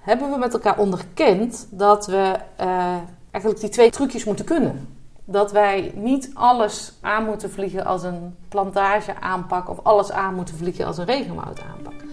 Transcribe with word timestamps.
hebben 0.00 0.30
we 0.30 0.38
met 0.38 0.52
elkaar 0.52 0.78
onderkend 0.78 1.66
dat 1.70 2.06
we 2.06 2.34
uh, 2.60 2.96
eigenlijk 3.30 3.60
die 3.60 3.70
twee 3.70 3.90
trucjes 3.90 4.24
moeten 4.24 4.44
kunnen. 4.44 4.88
Dat 5.24 5.52
wij 5.52 5.92
niet 5.94 6.30
alles 6.34 6.92
aan 7.00 7.24
moeten 7.24 7.50
vliegen 7.50 7.84
als 7.84 8.02
een 8.02 8.36
plantage 8.48 9.20
aanpak 9.20 9.70
of 9.70 9.78
alles 9.82 10.12
aan 10.12 10.34
moeten 10.34 10.56
vliegen 10.56 10.86
als 10.86 10.98
een 10.98 11.04
regenwoud 11.04 11.60
aanpak. 11.60 12.04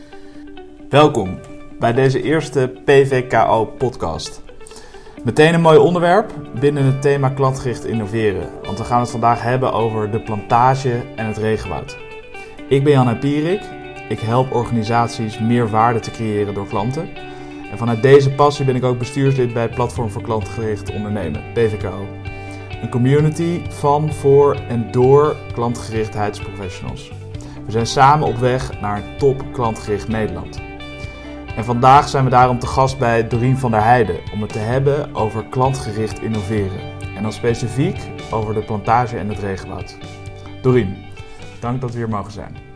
Welkom 0.90 1.40
bij 1.80 1.94
deze 1.94 2.22
eerste 2.22 2.82
PVKO 2.86 3.66
podcast. 3.66 4.42
Meteen 5.24 5.54
een 5.54 5.62
mooi 5.62 5.78
onderwerp 5.78 6.34
binnen 6.60 6.84
het 6.84 7.02
thema 7.02 7.30
klantgericht 7.30 7.86
innoveren, 7.86 8.50
want 8.64 8.78
we 8.78 8.84
gaan 8.84 9.00
het 9.00 9.10
vandaag 9.10 9.42
hebben 9.42 9.74
over 9.74 10.12
de 10.12 10.22
plantage 10.22 11.04
en 11.16 11.26
het 11.26 11.38
regenwoud. 11.38 11.98
Ik 12.70 12.84
ben 12.84 12.94
Jan 12.94 13.20
Pierik, 13.20 13.62
ik 14.10 14.20
help 14.20 14.54
organisaties 14.54 15.40
meer 15.40 15.70
waarde 15.70 16.00
te 16.00 16.12
creëren 16.12 16.54
door 16.54 16.68
klanten. 16.68 17.10
Vanuit 17.78 18.02
deze 18.02 18.32
passie 18.32 18.66
ben 18.66 18.76
ik 18.76 18.84
ook 18.84 18.98
bestuurslid 18.98 19.54
bij 19.54 19.70
Platform 19.70 20.10
voor 20.10 20.22
Klantgericht 20.22 20.92
Ondernemen, 20.92 21.44
PVKO. 21.54 22.06
Een 22.82 22.90
community 22.90 23.62
van, 23.70 24.14
voor 24.14 24.56
en 24.56 24.92
door 24.92 25.36
klantgerichtheidsprofessionals. 25.54 27.12
We 27.66 27.72
zijn 27.72 27.86
samen 27.86 28.28
op 28.28 28.38
weg 28.38 28.82
naar 28.82 29.04
top 29.18 29.44
klantgericht 29.54 30.08
Nederland. 30.08 30.60
En 31.56 31.66
vandaag 31.66 32.10
zijn 32.10 32.24
we 32.24 32.30
daarom 32.30 32.60
te 32.60 32.68
gast 32.68 32.98
bij 32.98 33.28
Dorien 33.28 33.58
van 33.58 33.72
der 33.72 33.84
Heijden 33.84 34.20
om 34.34 34.42
het 34.42 34.52
te 34.52 34.60
hebben 34.60 35.16
over 35.16 35.46
klantgericht 35.46 36.22
innoveren. 36.22 36.80
En 37.16 37.24
dan 37.24 37.34
specifiek 37.34 37.98
over 38.32 38.54
de 38.54 38.64
plantage 38.64 39.18
en 39.18 39.30
het 39.30 39.40
regenwoud. 39.40 39.98
Dorien, 40.62 40.98
dank 41.60 41.82
dat 41.82 41.92
we 41.92 41.98
hier 41.98 42.10
mogen 42.10 42.32
zijn. 42.32 42.67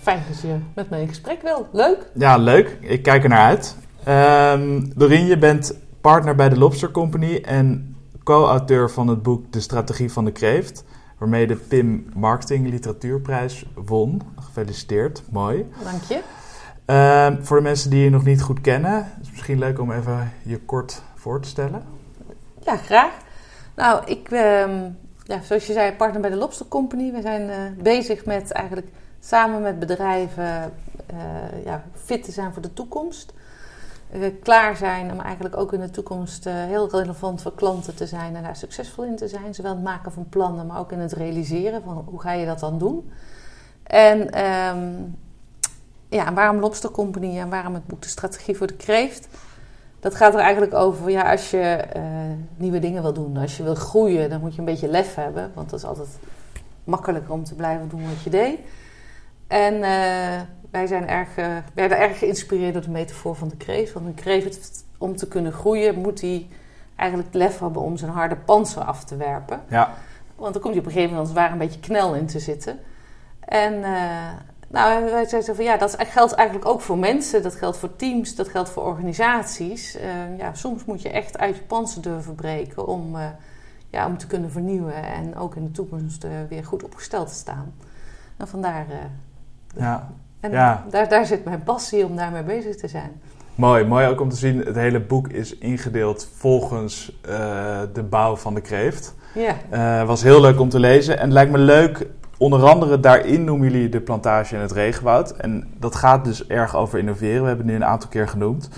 Fijn 0.00 0.22
dat 0.28 0.40
je 0.40 0.56
met 0.74 0.90
mij 0.90 1.00
in 1.00 1.08
gesprek 1.08 1.42
wil. 1.42 1.68
Leuk. 1.72 2.10
Ja, 2.14 2.36
leuk. 2.36 2.78
Ik 2.80 3.02
kijk 3.02 3.22
er 3.22 3.28
naar 3.28 3.46
uit. 3.46 3.76
Um, 4.08 4.92
Dorien, 4.96 5.26
je 5.26 5.38
bent 5.38 5.78
partner 6.00 6.34
bij 6.34 6.48
de 6.48 6.58
Lobster 6.58 6.90
Company 6.90 7.36
en 7.36 7.96
co-auteur 8.24 8.90
van 8.90 9.08
het 9.08 9.22
boek 9.22 9.52
De 9.52 9.60
Strategie 9.60 10.12
van 10.12 10.24
de 10.24 10.32
Kreeft, 10.32 10.84
waarmee 11.18 11.46
de 11.46 11.56
PIM 11.56 12.10
Marketing 12.14 12.68
Literatuurprijs 12.68 13.66
won. 13.74 14.22
Gefeliciteerd, 14.40 15.22
mooi. 15.30 15.66
Dank 15.84 16.02
je. 16.02 16.20
Um, 17.26 17.44
voor 17.44 17.56
de 17.56 17.62
mensen 17.62 17.90
die 17.90 18.04
je 18.04 18.10
nog 18.10 18.24
niet 18.24 18.42
goed 18.42 18.60
kennen, 18.60 18.98
is 18.98 19.26
het 19.26 19.30
misschien 19.30 19.58
leuk 19.58 19.78
om 19.78 19.92
even 19.92 20.32
je 20.42 20.58
kort 20.58 21.02
voor 21.14 21.40
te 21.40 21.48
stellen. 21.48 21.82
Ja, 22.64 22.76
graag. 22.76 23.12
Nou, 23.76 24.04
ik, 24.06 24.30
um, 24.30 24.98
ja, 25.22 25.40
zoals 25.42 25.66
je 25.66 25.72
zei, 25.72 25.92
partner 25.92 26.20
bij 26.20 26.30
de 26.30 26.36
Lobster 26.36 26.68
Company. 26.68 27.12
We 27.12 27.20
zijn 27.20 27.48
uh, 27.48 27.82
bezig 27.82 28.24
met 28.24 28.50
eigenlijk 28.50 28.86
samen 29.20 29.62
met 29.62 29.78
bedrijven 29.78 30.72
uh, 31.12 31.64
ja, 31.64 31.84
fit 31.94 32.24
te 32.24 32.32
zijn 32.32 32.52
voor 32.52 32.62
de 32.62 32.72
toekomst. 32.72 33.32
Uh, 34.14 34.26
klaar 34.42 34.76
zijn 34.76 35.12
om 35.12 35.20
eigenlijk 35.20 35.56
ook 35.56 35.72
in 35.72 35.80
de 35.80 35.90
toekomst 35.90 36.46
uh, 36.46 36.52
heel 36.54 36.90
relevant 36.90 37.42
voor 37.42 37.54
klanten 37.54 37.94
te 37.94 38.06
zijn 38.06 38.36
en 38.36 38.42
daar 38.42 38.56
succesvol 38.56 39.04
in 39.04 39.16
te 39.16 39.28
zijn. 39.28 39.54
Zowel 39.54 39.72
het 39.72 39.82
maken 39.82 40.12
van 40.12 40.28
plannen, 40.28 40.66
maar 40.66 40.78
ook 40.78 40.92
in 40.92 40.98
het 40.98 41.12
realiseren 41.12 41.82
van 41.82 42.04
hoe 42.06 42.20
ga 42.20 42.32
je 42.32 42.46
dat 42.46 42.60
dan 42.60 42.78
doen. 42.78 43.10
En 43.82 44.46
um, 44.46 45.18
ja, 46.08 46.32
waarom 46.32 46.60
Lobster 46.60 46.90
Company 46.90 47.38
en 47.38 47.50
waarom 47.50 47.74
het 47.74 47.86
boek 47.86 48.02
De 48.02 48.08
Strategie 48.08 48.56
voor 48.56 48.66
de 48.66 48.76
Kreeft? 48.76 49.28
Dat 50.00 50.14
gaat 50.14 50.34
er 50.34 50.40
eigenlijk 50.40 50.74
over, 50.74 51.10
ja, 51.10 51.30
als 51.30 51.50
je 51.50 51.84
nieuwe 52.56 52.78
dingen 52.78 53.02
wil 53.02 53.12
doen, 53.12 53.36
als 53.36 53.56
je 53.56 53.62
wil 53.62 53.74
groeien, 53.74 54.30
dan 54.30 54.40
moet 54.40 54.52
je 54.52 54.58
een 54.58 54.64
beetje 54.64 54.88
lef 54.88 55.14
hebben. 55.14 55.50
Want 55.54 55.70
dat 55.70 55.78
is 55.78 55.84
altijd 55.84 56.08
makkelijker 56.84 57.32
om 57.32 57.44
te 57.44 57.54
blijven 57.54 57.88
doen 57.88 58.08
wat 58.08 58.22
je 58.22 58.30
deed. 58.30 58.58
En 59.50 59.74
uh, 59.74 60.40
wij 60.70 60.86
zijn 60.86 61.08
erg, 61.08 61.36
uh, 61.38 61.46
werden 61.74 61.98
erg 61.98 62.18
geïnspireerd 62.18 62.72
door 62.72 62.82
de 62.82 62.90
metafoor 62.90 63.34
van 63.34 63.48
de 63.48 63.56
kreeft. 63.56 63.92
Want 63.92 64.06
een 64.06 64.14
kreeft, 64.14 64.84
om 64.98 65.16
te 65.16 65.28
kunnen 65.28 65.52
groeien, 65.52 65.98
moet 65.98 66.20
hij 66.20 66.48
eigenlijk 66.96 67.34
lef 67.34 67.58
hebben 67.58 67.82
om 67.82 67.96
zijn 67.96 68.10
harde 68.10 68.36
panzer 68.36 68.82
af 68.82 69.04
te 69.04 69.16
werpen. 69.16 69.60
Ja. 69.68 69.94
Want 70.36 70.52
dan 70.52 70.62
komt 70.62 70.74
hij 70.74 70.82
op 70.82 70.88
een 70.88 70.92
gegeven 70.92 71.16
moment 71.16 71.34
ware 71.34 71.52
een 71.52 71.58
beetje 71.58 71.80
knel 71.80 72.14
in 72.14 72.26
te 72.26 72.38
zitten. 72.38 72.78
En 73.40 73.74
uh, 73.74 74.28
nou, 74.68 75.04
wij 75.10 75.28
zeiden 75.28 75.54
van 75.54 75.64
ja, 75.64 75.76
dat 75.76 75.96
geldt 75.98 76.32
eigenlijk 76.32 76.68
ook 76.68 76.80
voor 76.80 76.98
mensen, 76.98 77.42
dat 77.42 77.54
geldt 77.54 77.76
voor 77.76 77.96
teams, 77.96 78.34
dat 78.34 78.48
geldt 78.48 78.70
voor 78.70 78.82
organisaties. 78.82 79.98
ja, 80.38 80.54
soms 80.54 80.84
moet 80.84 81.02
je 81.02 81.10
echt 81.10 81.38
uit 81.38 81.56
je 81.56 81.62
panzer 81.62 82.02
durven 82.02 82.34
breken 82.34 82.86
om, 82.86 83.16
ja, 83.90 84.06
om 84.06 84.18
te 84.18 84.26
kunnen 84.26 84.50
vernieuwen 84.50 85.04
en 85.04 85.36
ook 85.36 85.56
in 85.56 85.64
de 85.64 85.70
toekomst 85.70 86.26
weer 86.48 86.64
goed 86.64 86.82
opgesteld 86.84 87.28
te 87.28 87.34
staan. 87.34 87.74
En 88.36 88.48
vandaar 88.48 88.86
ja. 89.76 90.08
En 90.40 90.50
ja. 90.50 90.84
Daar, 90.90 91.08
daar 91.08 91.26
zit 91.26 91.44
mijn 91.44 91.62
passie 91.62 92.04
om 92.04 92.16
daarmee 92.16 92.42
bezig 92.42 92.76
te 92.76 92.88
zijn. 92.88 93.20
Mooi, 93.54 93.84
mooi 93.84 94.06
ook 94.06 94.20
om 94.20 94.28
te 94.28 94.36
zien. 94.36 94.58
Het 94.58 94.76
hele 94.76 95.00
boek 95.00 95.28
is 95.28 95.58
ingedeeld 95.58 96.28
volgens 96.36 97.18
uh, 97.28 97.80
de 97.92 98.02
bouw 98.02 98.36
van 98.36 98.54
de 98.54 98.60
kreeft. 98.60 99.14
Ja. 99.34 99.54
Uh, 99.72 100.06
was 100.06 100.22
heel 100.22 100.40
leuk 100.40 100.60
om 100.60 100.68
te 100.68 100.78
lezen. 100.78 101.18
En 101.18 101.24
het 101.24 101.32
lijkt 101.32 101.52
me 101.52 101.58
leuk, 101.58 102.06
onder 102.38 102.68
andere 102.68 103.00
daarin 103.00 103.44
noemen 103.44 103.70
jullie 103.70 103.88
de 103.88 104.00
plantage 104.00 104.54
en 104.54 104.60
het 104.60 104.72
regenwoud. 104.72 105.30
En 105.30 105.74
dat 105.78 105.94
gaat 105.94 106.24
dus 106.24 106.46
erg 106.46 106.76
over 106.76 106.98
innoveren. 106.98 107.40
We 107.40 107.48
hebben 107.48 107.66
het 107.66 107.74
nu 107.74 107.80
een 107.80 107.90
aantal 107.90 108.08
keer 108.08 108.28
genoemd. 108.28 108.68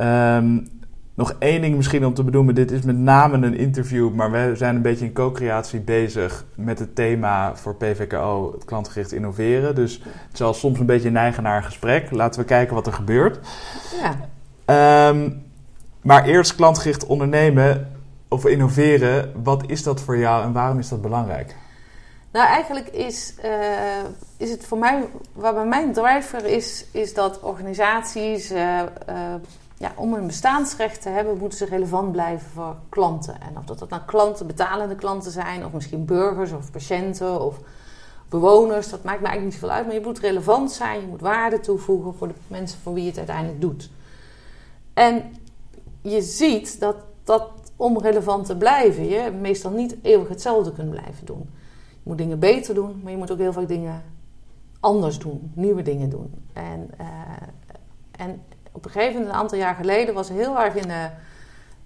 Um, 0.00 0.68
nog 1.14 1.34
één 1.38 1.60
ding 1.60 1.76
misschien 1.76 2.06
om 2.06 2.14
te 2.14 2.24
benoemen. 2.24 2.54
Dit 2.54 2.70
is 2.70 2.82
met 2.82 2.98
name 2.98 3.46
een 3.46 3.56
interview, 3.56 4.14
maar 4.14 4.30
we 4.30 4.52
zijn 4.54 4.76
een 4.76 4.82
beetje 4.82 5.04
in 5.04 5.12
co-creatie 5.12 5.80
bezig 5.80 6.44
met 6.54 6.78
het 6.78 6.94
thema 6.94 7.56
voor 7.56 7.74
PVKO, 7.74 8.52
het 8.52 8.64
klantgericht 8.64 9.12
innoveren. 9.12 9.74
Dus 9.74 10.02
het 10.28 10.36
zal 10.36 10.54
soms 10.54 10.78
een 10.78 10.86
beetje 10.86 11.10
neigen 11.10 11.42
naar 11.42 11.56
een 11.56 11.64
gesprek. 11.64 12.10
Laten 12.10 12.40
we 12.40 12.46
kijken 12.46 12.74
wat 12.74 12.86
er 12.86 12.92
gebeurt. 12.92 13.38
Ja. 14.00 15.08
Um, 15.08 15.42
maar 16.02 16.24
eerst 16.24 16.54
klantgericht 16.54 17.06
ondernemen 17.06 17.92
of 18.28 18.46
innoveren. 18.46 19.32
Wat 19.42 19.62
is 19.66 19.82
dat 19.82 20.00
voor 20.00 20.16
jou 20.16 20.44
en 20.44 20.52
waarom 20.52 20.78
is 20.78 20.88
dat 20.88 21.02
belangrijk? 21.02 21.56
Nou, 22.32 22.46
eigenlijk 22.46 22.88
is, 22.88 23.34
uh, 23.44 23.50
is 24.36 24.50
het 24.50 24.66
voor 24.66 24.78
mij, 24.78 25.04
waar 25.32 25.54
bij 25.54 25.66
mijn 25.66 25.92
driver 25.92 26.46
is, 26.46 26.86
is 26.92 27.14
dat 27.14 27.40
organisaties. 27.40 28.52
Uh, 28.52 28.80
uh, 29.08 29.34
ja, 29.84 29.92
om 29.96 30.14
een 30.14 30.26
bestaansrecht 30.26 31.02
te 31.02 31.08
hebben, 31.08 31.38
moeten 31.38 31.58
ze 31.58 31.64
relevant 31.64 32.12
blijven 32.12 32.50
voor 32.50 32.76
klanten. 32.88 33.40
En 33.40 33.58
of 33.58 33.64
dat, 33.64 33.88
nou 33.88 34.02
klanten, 34.06 34.46
betalende 34.46 34.94
klanten 34.94 35.30
zijn, 35.30 35.64
of 35.64 35.72
misschien 35.72 36.04
burgers 36.04 36.52
of 36.52 36.70
patiënten 36.70 37.40
of 37.40 37.58
bewoners, 38.28 38.90
dat 38.90 39.04
maakt 39.04 39.20
me 39.20 39.26
eigenlijk 39.26 39.44
niet 39.44 39.54
zoveel 39.54 39.76
uit. 39.76 39.86
Maar 39.86 39.94
je 39.94 40.00
moet 40.00 40.18
relevant 40.18 40.72
zijn, 40.72 41.00
je 41.00 41.06
moet 41.06 41.20
waarde 41.20 41.60
toevoegen 41.60 42.14
voor 42.14 42.28
de 42.28 42.34
mensen 42.46 42.78
voor 42.78 42.94
wie 42.94 43.02
je 43.02 43.08
het 43.08 43.18
uiteindelijk 43.18 43.60
doet. 43.60 43.90
En 44.94 45.36
je 46.02 46.22
ziet 46.22 46.80
dat, 46.80 46.96
dat 47.24 47.50
om 47.76 47.98
relevant 47.98 48.46
te 48.46 48.56
blijven, 48.56 49.08
je 49.08 49.30
meestal 49.40 49.70
niet 49.70 49.96
eeuwig 50.02 50.28
hetzelfde 50.28 50.72
kunt 50.72 50.90
blijven 50.90 51.26
doen. 51.26 51.50
Je 51.90 52.00
moet 52.02 52.18
dingen 52.18 52.38
beter 52.38 52.74
doen, 52.74 53.00
maar 53.02 53.12
je 53.12 53.18
moet 53.18 53.30
ook 53.30 53.38
heel 53.38 53.52
vaak 53.52 53.68
dingen 53.68 54.02
anders 54.80 55.18
doen, 55.18 55.52
nieuwe 55.54 55.82
dingen 55.82 56.10
doen. 56.10 56.30
En, 56.52 56.90
uh, 57.00 57.06
en 58.10 58.42
op 58.74 58.84
een 58.84 58.90
gegeven 58.90 59.14
moment, 59.14 59.30
een 59.30 59.40
aantal 59.40 59.58
jaar 59.58 59.74
geleden, 59.74 60.14
was 60.14 60.28
heel 60.28 60.60
erg 60.60 60.74
in 60.74 60.88
de, 60.88 60.94
een 60.94 61.10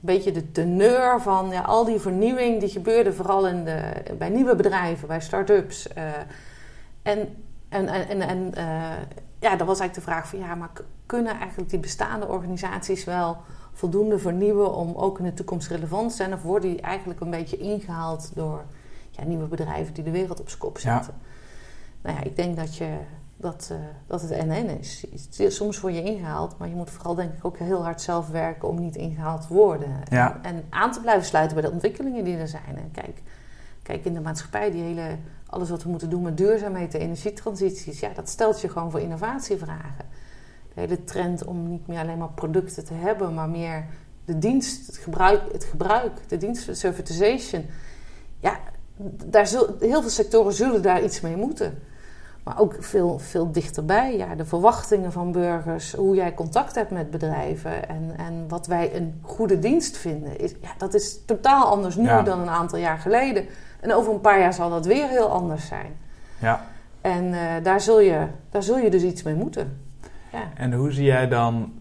beetje 0.00 0.32
de 0.32 0.52
teneur 0.52 1.20
van 1.20 1.50
ja, 1.50 1.60
al 1.60 1.84
die 1.84 1.98
vernieuwing 1.98 2.60
die 2.60 2.68
gebeurde, 2.68 3.12
vooral 3.12 3.46
in 3.46 3.64
de, 3.64 3.92
bij 4.18 4.28
nieuwe 4.28 4.56
bedrijven, 4.56 5.08
bij 5.08 5.20
start-ups. 5.20 5.88
Uh, 5.96 6.04
en 7.02 7.28
en, 7.68 7.88
en, 7.88 8.20
en 8.20 8.38
uh, 8.38 8.92
ja, 9.38 9.56
dan 9.56 9.66
was 9.66 9.80
eigenlijk 9.80 9.94
de 9.94 10.00
vraag 10.00 10.28
van 10.28 10.38
ja, 10.38 10.54
maar 10.54 10.70
kunnen 11.06 11.38
eigenlijk 11.38 11.70
die 11.70 11.78
bestaande 11.78 12.26
organisaties 12.26 13.04
wel 13.04 13.36
voldoende 13.72 14.18
vernieuwen 14.18 14.74
om 14.74 14.94
ook 14.94 15.18
in 15.18 15.24
de 15.24 15.34
toekomst 15.34 15.68
relevant 15.68 16.10
te 16.10 16.16
zijn? 16.16 16.32
Of 16.32 16.42
worden 16.42 16.70
die 16.70 16.80
eigenlijk 16.80 17.20
een 17.20 17.30
beetje 17.30 17.56
ingehaald 17.56 18.30
door 18.34 18.64
ja, 19.10 19.24
nieuwe 19.24 19.46
bedrijven 19.46 19.94
die 19.94 20.04
de 20.04 20.10
wereld 20.10 20.40
op 20.40 20.48
zijn 20.48 20.60
kop 20.60 20.78
zetten? 20.78 21.14
Ja. 21.22 21.26
Nou 22.02 22.16
ja, 22.16 22.22
ik 22.24 22.36
denk 22.36 22.56
dat 22.56 22.76
je 22.76 22.96
dat, 23.40 23.68
uh, 23.72 23.78
dat 24.06 24.22
het 24.22 24.46
NN 24.46 24.78
is. 24.80 25.06
Soms 25.48 25.80
word 25.80 25.94
je 25.94 26.02
ingehaald, 26.02 26.58
maar 26.58 26.68
je 26.68 26.74
moet 26.74 26.90
vooral 26.90 27.14
denk 27.14 27.32
ik 27.32 27.44
ook 27.44 27.58
heel 27.58 27.82
hard 27.82 28.00
zelf 28.00 28.28
werken 28.28 28.68
om 28.68 28.80
niet 28.80 28.96
ingehaald 28.96 29.46
te 29.46 29.54
worden. 29.54 30.02
Ja. 30.10 30.38
En, 30.42 30.54
en, 30.54 30.64
aan 30.70 30.92
te 30.92 31.00
blijven 31.00 31.26
sluiten 31.26 31.56
bij 31.56 31.66
de 31.66 31.72
ontwikkelingen 31.72 32.24
die 32.24 32.36
er 32.36 32.48
zijn. 32.48 32.76
En 32.76 32.90
kijk, 32.92 33.22
kijk 33.82 34.04
in 34.04 34.14
de 34.14 34.20
maatschappij, 34.20 34.70
die 34.70 34.82
hele, 34.82 35.16
alles 35.46 35.70
wat 35.70 35.82
we 35.82 35.88
moeten 35.88 36.10
doen 36.10 36.22
met 36.22 36.36
duurzaamheid, 36.36 36.92
de 36.92 36.98
energietransities, 36.98 38.00
ja, 38.00 38.08
dat 38.14 38.28
stelt 38.28 38.60
je 38.60 38.68
gewoon 38.68 38.90
voor 38.90 39.00
innovatievragen. 39.00 40.04
De 40.74 40.80
hele 40.80 41.04
trend 41.04 41.44
om 41.44 41.68
niet 41.68 41.86
meer 41.86 42.00
alleen 42.00 42.18
maar 42.18 42.32
producten 42.34 42.84
te 42.84 42.94
hebben, 42.94 43.34
maar 43.34 43.48
meer 43.48 43.86
de 44.24 44.38
dienst, 44.38 44.86
het 44.86 44.96
gebruik, 44.96 45.52
het 45.52 45.64
gebruik 45.64 46.28
de 46.28 46.36
dienst, 46.36 46.76
servitization. 46.76 47.66
Ja, 48.40 48.60
daar 49.26 49.46
zul, 49.46 49.76
heel 49.78 50.00
veel 50.00 50.10
sectoren 50.10 50.52
zullen 50.52 50.82
daar 50.82 51.04
iets 51.04 51.20
mee 51.20 51.36
moeten. 51.36 51.78
Maar 52.48 52.58
ook 52.58 52.76
veel, 52.80 53.18
veel 53.18 53.52
dichterbij. 53.52 54.16
Ja, 54.16 54.34
de 54.34 54.44
verwachtingen 54.44 55.12
van 55.12 55.32
burgers, 55.32 55.92
hoe 55.92 56.14
jij 56.14 56.34
contact 56.34 56.74
hebt 56.74 56.90
met 56.90 57.10
bedrijven 57.10 57.88
en, 57.88 58.12
en 58.16 58.44
wat 58.48 58.66
wij 58.66 58.96
een 58.96 59.20
goede 59.22 59.58
dienst 59.58 59.96
vinden. 59.96 60.38
Is, 60.38 60.54
ja, 60.60 60.68
dat 60.78 60.94
is 60.94 61.24
totaal 61.24 61.64
anders 61.64 61.96
nu 61.96 62.04
Ja. 62.04 62.22
dan 62.22 62.40
een 62.40 62.48
aantal 62.48 62.78
jaar 62.78 62.98
geleden. 62.98 63.44
En 63.80 63.94
over 63.94 64.12
een 64.12 64.20
paar 64.20 64.40
jaar 64.40 64.52
zal 64.54 64.70
dat 64.70 64.86
weer 64.86 65.08
heel 65.08 65.28
anders 65.30 65.66
zijn. 65.66 65.96
Ja. 66.38 66.64
En 67.00 67.32
eh, 67.34 67.40
daar, 67.62 67.80
zul 67.80 68.00
je, 68.00 68.26
daar 68.50 68.62
zul 68.62 68.78
je 68.78 68.90
dus 68.90 69.02
iets 69.02 69.22
mee 69.22 69.34
moeten. 69.34 69.80
Ja. 70.32 70.42
En 70.54 70.72
hoe 70.72 70.92
zie 70.92 71.04
jij 71.04 71.28
dan 71.28 71.72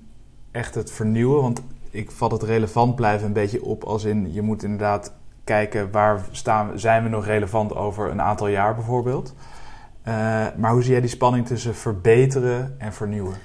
echt 0.51 0.75
het 0.75 0.91
vernieuwen? 0.91 1.41
Want 1.41 1.61
ik 1.89 2.11
vat 2.11 2.31
het 2.31 2.43
relevant 2.43 2.95
blijven 2.95 3.27
een 3.27 3.33
beetje 3.33 3.63
op 3.63 3.83
als 3.83 4.03
in 4.03 4.33
je 4.33 4.41
moet 4.41 4.63
inderdaad 4.63 5.13
kijken 5.43 5.91
waar 5.91 6.19
staan, 6.31 6.79
zijn 6.79 7.03
we 7.03 7.09
nog 7.09 7.25
relevant 7.25 7.75
over 7.75 8.11
een 8.11 8.21
aantal 8.21 8.47
jaar 8.47 8.75
bijvoorbeeld. 8.75 9.33
Uh, 10.07 10.13
maar 10.57 10.71
hoe 10.71 10.81
zie 10.81 10.91
jij 10.91 11.01
die 11.01 11.09
spanning 11.09 11.47
tussen 11.47 11.75
verbeteren 11.75 12.75
en 12.77 12.93
vernieuwen? 12.93 13.35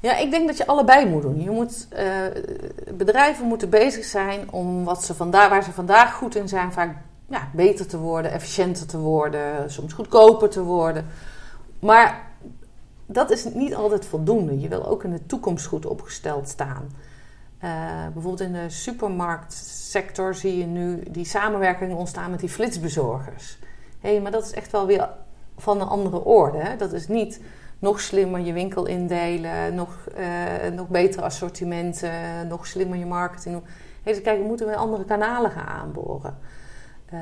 Ja, 0.00 0.16
ik 0.16 0.30
denk 0.30 0.46
dat 0.46 0.56
je 0.56 0.66
allebei 0.66 1.08
moet 1.08 1.22
doen. 1.22 1.42
Je 1.42 1.50
moet, 1.50 1.88
uh, 1.92 2.94
bedrijven 2.94 3.46
moeten 3.46 3.70
bezig 3.70 4.04
zijn 4.04 4.52
om 4.52 4.84
wat 4.84 5.04
ze 5.04 5.14
vandaag, 5.14 5.48
waar 5.48 5.62
ze 5.62 5.72
vandaag 5.72 6.14
goed 6.14 6.36
in 6.36 6.48
zijn, 6.48 6.72
vaak 6.72 6.96
ja, 7.28 7.48
beter 7.52 7.86
te 7.86 7.98
worden, 7.98 8.32
efficiënter 8.32 8.86
te 8.86 8.98
worden, 8.98 9.70
soms 9.70 9.92
goedkoper 9.92 10.48
te 10.48 10.62
worden. 10.62 11.06
Maar 11.78 12.26
dat 13.06 13.30
is 13.30 13.44
niet 13.44 13.74
altijd 13.74 14.06
voldoende. 14.06 14.60
Je 14.60 14.68
wil 14.68 14.86
ook 14.86 15.04
in 15.04 15.12
de 15.12 15.26
toekomst 15.26 15.66
goed 15.66 15.86
opgesteld 15.86 16.48
staan. 16.48 16.90
Uh, 17.64 17.70
bijvoorbeeld 18.12 18.40
in 18.40 18.52
de 18.52 18.70
supermarktsector 18.70 20.34
zie 20.34 20.58
je 20.58 20.66
nu 20.66 21.02
die 21.10 21.24
samenwerking 21.24 21.94
ontstaan 21.94 22.30
met 22.30 22.40
die 22.40 22.48
flitsbezorgers. 22.48 23.58
Hé, 24.00 24.10
hey, 24.10 24.20
maar 24.20 24.30
dat 24.30 24.44
is 24.44 24.52
echt 24.52 24.72
wel 24.72 24.86
weer 24.86 25.08
van 25.62 25.80
een 25.80 25.88
andere 25.88 26.24
orde. 26.24 26.76
Dat 26.78 26.92
is 26.92 27.08
niet 27.08 27.40
nog 27.78 28.00
slimmer 28.00 28.40
je 28.40 28.52
winkel 28.52 28.86
indelen, 28.86 29.74
nog, 29.74 30.08
uh, 30.18 30.76
nog 30.76 30.88
betere 30.88 31.22
assortimenten, 31.22 32.12
nog 32.48 32.66
slimmer 32.66 32.98
je 32.98 33.06
marketing 33.06 33.54
doen. 33.54 33.64
Hey, 34.02 34.12
dus 34.12 34.22
kijk, 34.22 34.40
we 34.40 34.46
moeten 34.46 34.66
weer 34.66 34.76
andere 34.76 35.04
kanalen 35.04 35.50
gaan 35.50 35.66
aanboren. 35.66 36.38
Uh, 37.14 37.20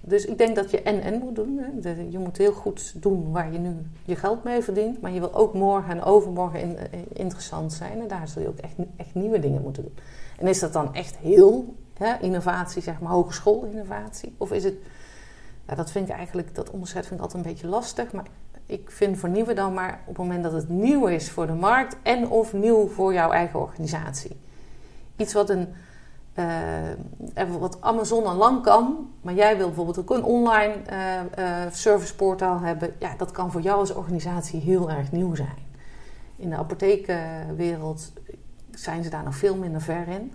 dus 0.00 0.24
ik 0.24 0.38
denk 0.38 0.56
dat 0.56 0.70
je 0.70 0.82
en-en 0.82 1.18
moet 1.18 1.34
doen. 1.34 1.58
Hè. 1.58 1.90
Je 2.10 2.18
moet 2.18 2.36
heel 2.36 2.52
goed 2.52 3.02
doen 3.02 3.32
waar 3.32 3.52
je 3.52 3.58
nu 3.58 3.76
je 4.04 4.16
geld 4.16 4.44
mee 4.44 4.62
verdient. 4.62 5.00
Maar 5.00 5.10
je 5.10 5.20
wil 5.20 5.34
ook 5.34 5.54
morgen 5.54 5.90
en 5.90 6.02
overmorgen 6.02 6.70
uh, 6.70 6.78
interessant 7.12 7.72
zijn. 7.72 8.00
En 8.00 8.08
daar 8.08 8.28
zul 8.28 8.42
je 8.42 8.48
ook 8.48 8.58
echt, 8.58 8.74
echt 8.96 9.14
nieuwe 9.14 9.38
dingen 9.38 9.62
moeten 9.62 9.82
doen. 9.82 9.94
En 10.38 10.46
is 10.46 10.58
dat 10.58 10.72
dan 10.72 10.94
echt 10.94 11.16
heel 11.16 11.74
hè, 11.94 12.18
innovatie, 12.20 12.82
zeg 12.82 13.00
maar 13.00 13.12
hogesschoolinnovatie? 13.12 14.34
Of 14.38 14.52
is 14.52 14.64
het... 14.64 14.74
Ja, 15.68 15.74
dat 15.74 15.90
vind 15.90 16.08
ik 16.08 16.14
eigenlijk, 16.14 16.54
dat 16.54 16.70
onderscheid 16.70 17.06
vind 17.06 17.20
ik 17.20 17.24
altijd 17.24 17.44
een 17.44 17.52
beetje 17.52 17.68
lastig. 17.68 18.12
Maar 18.12 18.26
ik 18.66 18.90
vind 18.90 19.18
vernieuwen 19.18 19.56
dan 19.56 19.74
maar 19.74 20.00
op 20.00 20.06
het 20.06 20.16
moment 20.16 20.42
dat 20.42 20.52
het 20.52 20.68
nieuw 20.68 21.06
is 21.06 21.30
voor 21.30 21.46
de 21.46 21.52
markt 21.52 21.96
en 22.02 22.28
of 22.28 22.52
nieuw 22.52 22.88
voor 22.88 23.12
jouw 23.12 23.30
eigen 23.30 23.60
organisatie. 23.60 24.40
Iets 25.16 25.32
wat 25.32 25.50
een 25.50 25.68
uh, 26.34 27.52
wat 27.58 27.80
Amazon 27.80 28.24
al 28.24 28.34
lang 28.34 28.62
kan, 28.62 29.10
maar 29.20 29.34
jij 29.34 29.56
wil 29.56 29.66
bijvoorbeeld 29.66 29.98
ook 29.98 30.10
een 30.10 30.24
online 30.24 30.74
uh, 31.38 31.60
serviceportaal 31.72 32.60
hebben. 32.60 32.94
Ja, 32.98 33.14
dat 33.16 33.30
kan 33.30 33.50
voor 33.50 33.60
jou 33.60 33.78
als 33.78 33.94
organisatie 33.94 34.60
heel 34.60 34.90
erg 34.90 35.12
nieuw 35.12 35.34
zijn. 35.34 35.70
In 36.36 36.50
de 36.50 36.56
apotheekwereld 36.56 38.12
zijn 38.70 39.04
ze 39.04 39.10
daar 39.10 39.24
nog 39.24 39.36
veel 39.36 39.56
minder 39.56 39.80
ver 39.80 40.08
in. 40.08 40.32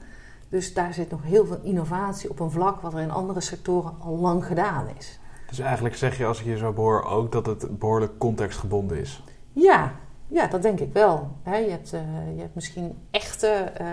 Dus 0.49 0.73
daar 0.73 0.93
zit 0.93 1.11
nog 1.11 1.23
heel 1.23 1.45
veel 1.45 1.59
innovatie 1.63 2.29
op 2.29 2.39
een 2.39 2.51
vlak 2.51 2.81
wat 2.81 2.93
er 2.93 2.99
in 2.99 3.11
andere 3.11 3.41
sectoren 3.41 3.93
al 3.99 4.17
lang 4.17 4.45
gedaan 4.45 4.87
is. 4.97 5.19
Dus 5.47 5.59
eigenlijk 5.59 5.95
zeg 5.95 6.17
je, 6.17 6.25
als 6.25 6.39
ik 6.39 6.45
je 6.45 6.57
zo 6.57 6.73
hoor, 6.73 7.03
ook 7.03 7.31
dat 7.31 7.45
het 7.45 7.79
behoorlijk 7.79 8.17
contextgebonden 8.17 8.99
is. 8.99 9.23
Ja, 9.53 9.91
ja 10.27 10.47
dat 10.47 10.61
denk 10.61 10.79
ik 10.79 10.93
wel. 10.93 11.31
je, 11.43 11.51
hebt, 11.51 11.93
uh, 11.93 12.01
je 12.35 12.41
hebt 12.41 12.55
misschien 12.55 12.97
echte 13.11 13.71
uh, 13.81 13.87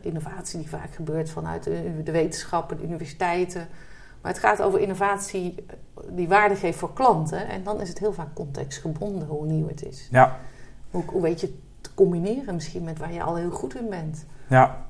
innovatie 0.00 0.58
die 0.58 0.68
vaak 0.68 0.94
gebeurt 0.94 1.30
vanuit 1.30 1.64
de, 1.64 2.02
de 2.04 2.12
wetenschappen, 2.12 2.76
de 2.76 2.82
universiteiten. 2.82 3.68
Maar 4.22 4.32
het 4.32 4.40
gaat 4.40 4.62
over 4.62 4.80
innovatie 4.80 5.64
die 6.08 6.28
waarde 6.28 6.56
geeft 6.56 6.78
voor 6.78 6.92
klanten. 6.92 7.48
En 7.48 7.62
dan 7.62 7.80
is 7.80 7.88
het 7.88 7.98
heel 7.98 8.12
vaak 8.12 8.34
contextgebonden 8.34 9.28
hoe 9.28 9.46
nieuw 9.46 9.68
het 9.68 9.84
is. 9.84 10.08
Ja. 10.10 10.38
Hoe, 10.90 11.04
hoe 11.06 11.22
weet 11.22 11.40
je 11.40 11.58
te 11.80 11.94
combineren 11.94 12.54
misschien 12.54 12.84
met 12.84 12.98
waar 12.98 13.12
je 13.12 13.22
al 13.22 13.36
heel 13.36 13.50
goed 13.50 13.74
in 13.74 13.88
bent. 13.88 14.26
Ja, 14.48 14.84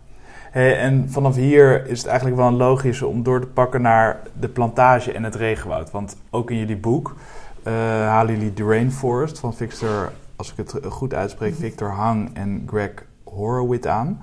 Hey, 0.52 0.78
en 0.78 1.10
vanaf 1.10 1.34
hier 1.34 1.87
is 1.87 1.99
het 1.99 2.06
eigenlijk 2.06 2.37
wel 2.37 2.46
een 2.46 2.56
logische 2.56 3.06
om 3.06 3.22
door 3.22 3.40
te 3.40 3.46
pakken 3.46 3.82
naar 3.82 4.20
de 4.40 4.49
plantage 4.49 5.12
en 5.12 5.25
het 5.25 5.34
regenwoud. 5.34 5.90
Want 5.90 6.16
ook 6.31 6.50
in 6.50 6.58
jullie 6.58 6.76
boek 6.76 7.14
uh, 7.66 7.72
halen 8.06 8.34
jullie 8.34 8.52
The 8.52 8.64
Rainforest 8.64 9.38
van 9.38 9.54
Victor, 9.54 10.12
als 10.37 10.50
ik 10.50 10.56
het 10.56 10.75
goed 10.88 11.14
uitspreek, 11.14 11.54
Victor 11.54 11.90
Hang 11.90 12.31
en 12.34 12.62
Greg 12.66 12.90
Horowitz 13.25 13.87
aan. 13.87 14.22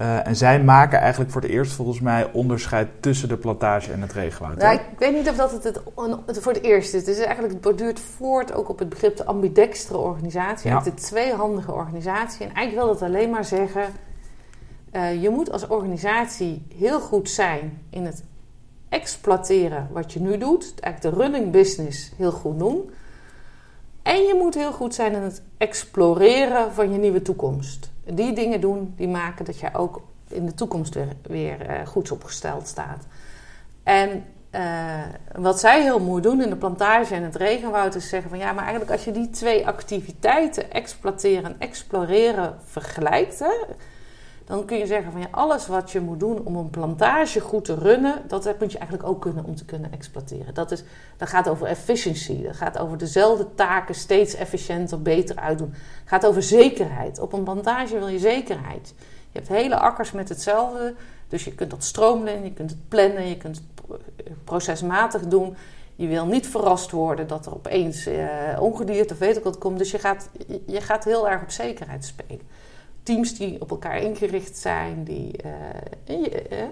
Uh, 0.00 0.26
en 0.26 0.36
zij 0.36 0.62
maken 0.62 0.98
eigenlijk 0.98 1.30
voor 1.30 1.40
het 1.40 1.50
eerst 1.50 1.72
volgens 1.72 2.00
mij 2.00 2.30
onderscheid 2.32 2.88
tussen 3.00 3.28
de 3.28 3.36
plantage 3.36 3.92
en 3.92 4.00
het 4.00 4.12
regenwoud. 4.12 4.60
Ja, 4.60 4.70
ik 4.70 4.80
weet 4.98 5.14
niet 5.14 5.28
of 5.28 5.36
dat 5.36 5.52
het, 5.52 5.64
het, 5.64 5.80
het, 6.26 6.38
voor 6.40 6.52
het 6.52 6.62
eerst 6.62 6.94
is. 6.94 7.00
Het 7.00 7.16
is 7.16 7.24
eigenlijk, 7.24 7.52
het 7.52 7.62
borduurt 7.62 8.00
voort 8.00 8.54
ook 8.54 8.68
op 8.68 8.78
het 8.78 8.88
begrip 8.88 9.16
de 9.16 9.24
ambidextere 9.24 9.98
organisatie. 9.98 10.70
Ja. 10.70 10.80
De 10.80 10.94
tweehandige 10.94 11.72
organisatie. 11.72 12.46
En 12.46 12.54
eigenlijk 12.54 12.86
wil 12.86 12.98
dat 12.98 13.08
alleen 13.08 13.30
maar 13.30 13.44
zeggen 13.44 13.84
uh, 14.92 15.22
je 15.22 15.30
moet 15.30 15.52
als 15.52 15.66
organisatie 15.66 16.66
heel 16.76 17.00
goed 17.00 17.30
zijn 17.30 17.82
in 17.90 18.04
het 18.04 18.24
exploiteren 18.88 19.88
wat 19.92 20.12
je 20.12 20.20
nu 20.20 20.38
doet. 20.38 20.74
Eigenlijk 20.80 21.16
de 21.16 21.22
running 21.22 21.50
business 21.50 22.12
heel 22.16 22.32
goed 22.32 22.58
doen. 22.58 22.90
En 24.02 24.22
je 24.22 24.34
moet 24.38 24.54
heel 24.54 24.72
goed 24.72 24.94
zijn 24.94 25.12
in 25.12 25.22
het 25.22 25.42
exploreren 25.58 26.72
van 26.72 26.92
je 26.92 26.98
nieuwe 26.98 27.22
toekomst. 27.22 27.90
Die 28.04 28.32
dingen 28.32 28.60
doen 28.60 28.94
die 28.96 29.08
maken 29.08 29.44
dat 29.44 29.58
jij 29.58 29.74
ook 29.74 30.02
in 30.28 30.46
de 30.46 30.54
toekomst 30.54 30.94
weer, 30.94 31.08
weer 31.22 31.70
uh, 31.70 31.86
goed 31.86 32.10
opgesteld 32.10 32.66
staat. 32.66 33.06
En 33.82 34.24
uh, 34.54 35.00
wat 35.36 35.60
zij 35.60 35.82
heel 35.82 36.00
mooi 36.00 36.22
doen 36.22 36.42
in 36.42 36.50
de 36.50 36.56
plantage 36.56 37.14
en 37.14 37.22
het 37.22 37.36
regenwoud 37.36 37.94
is 37.94 38.08
zeggen 38.08 38.30
van 38.30 38.38
ja, 38.38 38.52
maar 38.52 38.62
eigenlijk 38.62 38.92
als 38.92 39.04
je 39.04 39.12
die 39.12 39.30
twee 39.30 39.66
activiteiten, 39.66 40.72
exploiteren 40.72 41.44
en 41.44 41.56
exploreren, 41.58 42.58
vergelijkt, 42.64 43.38
hè, 43.38 43.74
dan 44.44 44.64
kun 44.64 44.78
je 44.78 44.86
zeggen 44.86 45.12
van 45.12 45.20
ja, 45.20 45.28
alles 45.30 45.66
wat 45.66 45.90
je 45.90 46.00
moet 46.00 46.20
doen 46.20 46.40
om 46.44 46.56
een 46.56 46.70
plantage 46.70 47.40
goed 47.40 47.64
te 47.64 47.74
runnen, 47.74 48.22
dat 48.26 48.44
moet 48.60 48.72
je 48.72 48.78
eigenlijk 48.78 49.08
ook 49.08 49.20
kunnen 49.20 49.44
om 49.44 49.56
te 49.56 49.64
kunnen 49.64 49.92
exploiteren. 49.92 50.54
Dat, 50.54 50.70
is, 50.70 50.82
dat 51.16 51.28
gaat 51.28 51.48
over 51.48 51.66
efficiency, 51.66 52.42
dat 52.42 52.56
gaat 52.56 52.78
over 52.78 52.98
dezelfde 52.98 53.46
taken 53.54 53.94
steeds 53.94 54.34
efficiënter, 54.34 55.02
beter 55.02 55.36
uitdoen. 55.36 55.70
Het 55.72 56.08
gaat 56.08 56.26
over 56.26 56.42
zekerheid. 56.42 57.18
Op 57.18 57.32
een 57.32 57.42
plantage 57.42 57.98
wil 57.98 58.08
je 58.08 58.18
zekerheid. 58.18 58.94
Je 59.30 59.38
hebt 59.38 59.48
hele 59.48 59.76
akkers 59.76 60.12
met 60.12 60.28
hetzelfde, 60.28 60.94
dus 61.28 61.44
je 61.44 61.54
kunt 61.54 61.70
dat 61.70 61.84
stroomlijnen, 61.84 62.44
je 62.44 62.52
kunt 62.52 62.70
het 62.70 62.88
plannen, 62.88 63.28
je 63.28 63.36
kunt 63.36 63.62
het 63.86 64.44
procesmatig 64.44 65.22
doen. 65.22 65.56
Je 65.96 66.06
wil 66.06 66.26
niet 66.26 66.46
verrast 66.46 66.90
worden 66.90 67.26
dat 67.26 67.46
er 67.46 67.54
opeens 67.54 68.06
uh, 68.06 68.16
ongedierte 68.58 69.12
of 69.12 69.18
weet 69.18 69.36
ik 69.36 69.44
wat 69.44 69.58
komt. 69.58 69.78
Dus 69.78 69.90
je 69.90 69.98
gaat, 69.98 70.28
je 70.66 70.80
gaat 70.80 71.04
heel 71.04 71.28
erg 71.28 71.42
op 71.42 71.50
zekerheid 71.50 72.04
spelen 72.04 72.61
teams 73.02 73.38
die 73.38 73.60
op 73.60 73.70
elkaar 73.70 73.98
ingericht 73.98 74.56
zijn. 74.56 75.04
Die, 75.04 75.34
uh, 76.08 76.62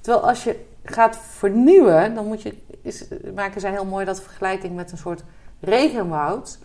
terwijl 0.00 0.28
als 0.28 0.44
je 0.44 0.64
gaat 0.84 1.18
vernieuwen, 1.18 2.14
dan 2.14 2.26
moet 2.26 2.42
je, 2.42 2.54
is, 2.82 3.04
maken 3.34 3.60
zij 3.60 3.70
heel 3.70 3.84
mooi 3.84 4.04
dat 4.04 4.22
vergelijking 4.22 4.76
met 4.76 4.92
een 4.92 4.98
soort 4.98 5.22
regenwoud. 5.60 6.58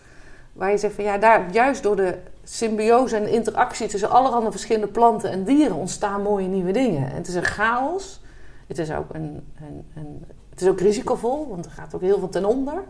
Waar 0.52 0.70
je 0.70 0.78
zegt 0.78 0.94
van 0.94 1.04
ja, 1.04 1.18
daar 1.18 1.52
juist 1.52 1.82
door 1.82 1.96
de 1.96 2.18
symbiose 2.42 3.16
en 3.16 3.28
interactie 3.28 3.88
tussen 3.88 4.10
allerhande 4.10 4.50
verschillende 4.50 4.88
planten 4.88 5.30
en 5.30 5.44
dieren 5.44 5.76
ontstaan 5.76 6.22
mooie 6.22 6.48
nieuwe 6.48 6.72
dingen. 6.72 7.10
En 7.10 7.16
het 7.16 7.28
is 7.28 7.34
een 7.34 7.44
chaos. 7.44 8.20
Het 8.66 8.78
is 8.78 8.92
ook, 8.92 9.14
een, 9.14 9.46
een, 9.60 9.84
een 9.94 10.24
het 10.50 10.60
is 10.60 10.68
ook 10.68 10.80
risicovol, 10.80 11.48
want 11.48 11.64
er 11.64 11.70
gaat 11.70 11.94
ook 11.94 12.00
heel 12.00 12.18
veel 12.18 12.28
ten 12.28 12.44
onder. 12.44 12.82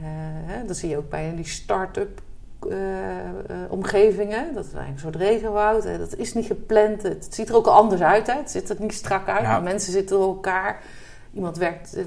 Uh, 0.00 0.66
dat 0.66 0.76
zie 0.76 0.88
je 0.88 0.96
ook 0.96 1.08
bij 1.08 1.32
die 1.36 1.46
start-up 1.46 2.20
uh, 2.66 2.76
uh, 2.76 3.56
omgevingen. 3.68 4.54
Dat 4.54 4.64
is 4.64 4.72
eigenlijk 4.72 4.90
een 4.90 4.98
soort 4.98 5.16
regenwoud. 5.16 5.84
Hè. 5.84 5.98
Dat 5.98 6.16
is 6.16 6.34
niet 6.34 6.46
gepland. 6.46 7.02
Het 7.02 7.26
ziet 7.30 7.48
er 7.48 7.56
ook 7.56 7.66
anders 7.66 8.00
uit. 8.00 8.26
Hè. 8.26 8.32
Het 8.32 8.50
ziet 8.50 8.70
er 8.70 8.76
niet 8.78 8.94
strak 8.94 9.28
uit. 9.28 9.42
Ja. 9.42 9.60
Mensen 9.60 9.92
zitten 9.92 10.16
door 10.16 10.28
elkaar. 10.28 10.82
Iemand 11.32 11.56
werkt. 11.56 11.94
Eh, 11.94 12.04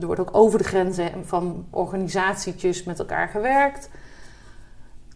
er 0.00 0.06
wordt 0.06 0.20
ook 0.20 0.36
over 0.36 0.58
de 0.58 0.64
grenzen 0.64 1.10
van 1.24 1.66
organisatietjes 1.70 2.84
met 2.84 2.98
elkaar 2.98 3.28
gewerkt. 3.28 3.88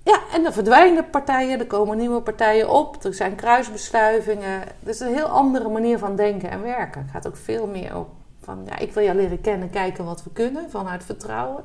Ja, 0.02 0.20
en 0.32 0.42
dan 0.42 0.52
verdwijnen 0.52 1.10
partijen, 1.10 1.58
er 1.58 1.66
komen 1.66 1.96
nieuwe 1.98 2.20
partijen 2.20 2.70
op, 2.70 3.04
er 3.04 3.14
zijn 3.14 3.34
kruisbestuivingen. 3.34 4.62
Dus 4.80 5.00
een 5.00 5.14
heel 5.14 5.26
andere 5.26 5.68
manier 5.68 5.98
van 5.98 6.16
denken 6.16 6.50
en 6.50 6.62
werken. 6.62 7.02
Het 7.02 7.10
gaat 7.10 7.26
ook 7.26 7.36
veel 7.36 7.66
meer 7.66 7.96
op 7.96 8.08
van, 8.40 8.62
ja, 8.66 8.78
ik 8.78 8.92
wil 8.92 9.04
jou 9.04 9.16
leren 9.16 9.40
kennen, 9.40 9.70
kijken 9.70 10.04
wat 10.04 10.24
we 10.24 10.30
kunnen 10.32 10.70
vanuit 10.70 11.04
vertrouwen. 11.04 11.64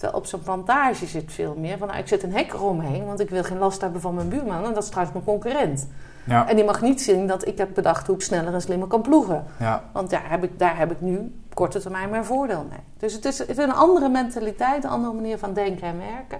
Terwijl 0.00 0.20
op 0.20 0.26
zo'n 0.26 0.42
plantage 0.42 1.06
zit 1.06 1.32
veel 1.32 1.54
meer 1.58 1.78
van, 1.78 1.88
nou, 1.88 2.00
ik 2.00 2.08
zet 2.08 2.22
een 2.22 2.32
hek 2.32 2.52
eromheen, 2.52 3.04
want 3.04 3.20
ik 3.20 3.30
wil 3.30 3.42
geen 3.42 3.58
last 3.58 3.80
hebben 3.80 4.00
van 4.00 4.14
mijn 4.14 4.28
buurman. 4.28 4.64
En 4.64 4.74
dat 4.74 4.82
is 4.82 4.88
trouwens 4.88 5.14
mijn 5.14 5.24
concurrent. 5.24 5.88
Ja. 6.24 6.48
En 6.48 6.56
die 6.56 6.64
mag 6.64 6.80
niet 6.80 7.02
zien 7.02 7.26
dat 7.26 7.46
ik 7.46 7.58
heb 7.58 7.74
bedacht 7.74 8.06
hoe 8.06 8.16
ik 8.16 8.22
sneller 8.22 8.54
en 8.54 8.60
slimmer 8.60 8.88
kan 8.88 9.02
ploegen. 9.02 9.44
Ja. 9.58 9.82
Want 9.92 10.10
ja, 10.10 10.20
heb 10.22 10.44
ik, 10.44 10.58
daar 10.58 10.78
heb 10.78 10.90
ik 10.90 11.00
nu 11.00 11.40
korte 11.54 11.80
termijn 11.80 12.10
mijn 12.10 12.24
voordeel 12.24 12.66
mee. 12.70 12.78
Dus 12.98 13.12
het 13.12 13.24
is, 13.24 13.38
het 13.38 13.48
is 13.48 13.56
een 13.56 13.72
andere 13.72 14.08
mentaliteit, 14.08 14.84
een 14.84 14.90
andere 14.90 15.14
manier 15.14 15.38
van 15.38 15.52
denken 15.52 15.86
en 15.86 15.98
werken. 15.98 16.38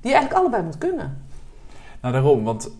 Die 0.00 0.10
je 0.10 0.16
eigenlijk 0.16 0.40
allebei 0.40 0.62
moet 0.62 0.78
kunnen. 0.78 1.26
Nou, 2.00 2.14
daarom. 2.14 2.44
Want 2.44 2.70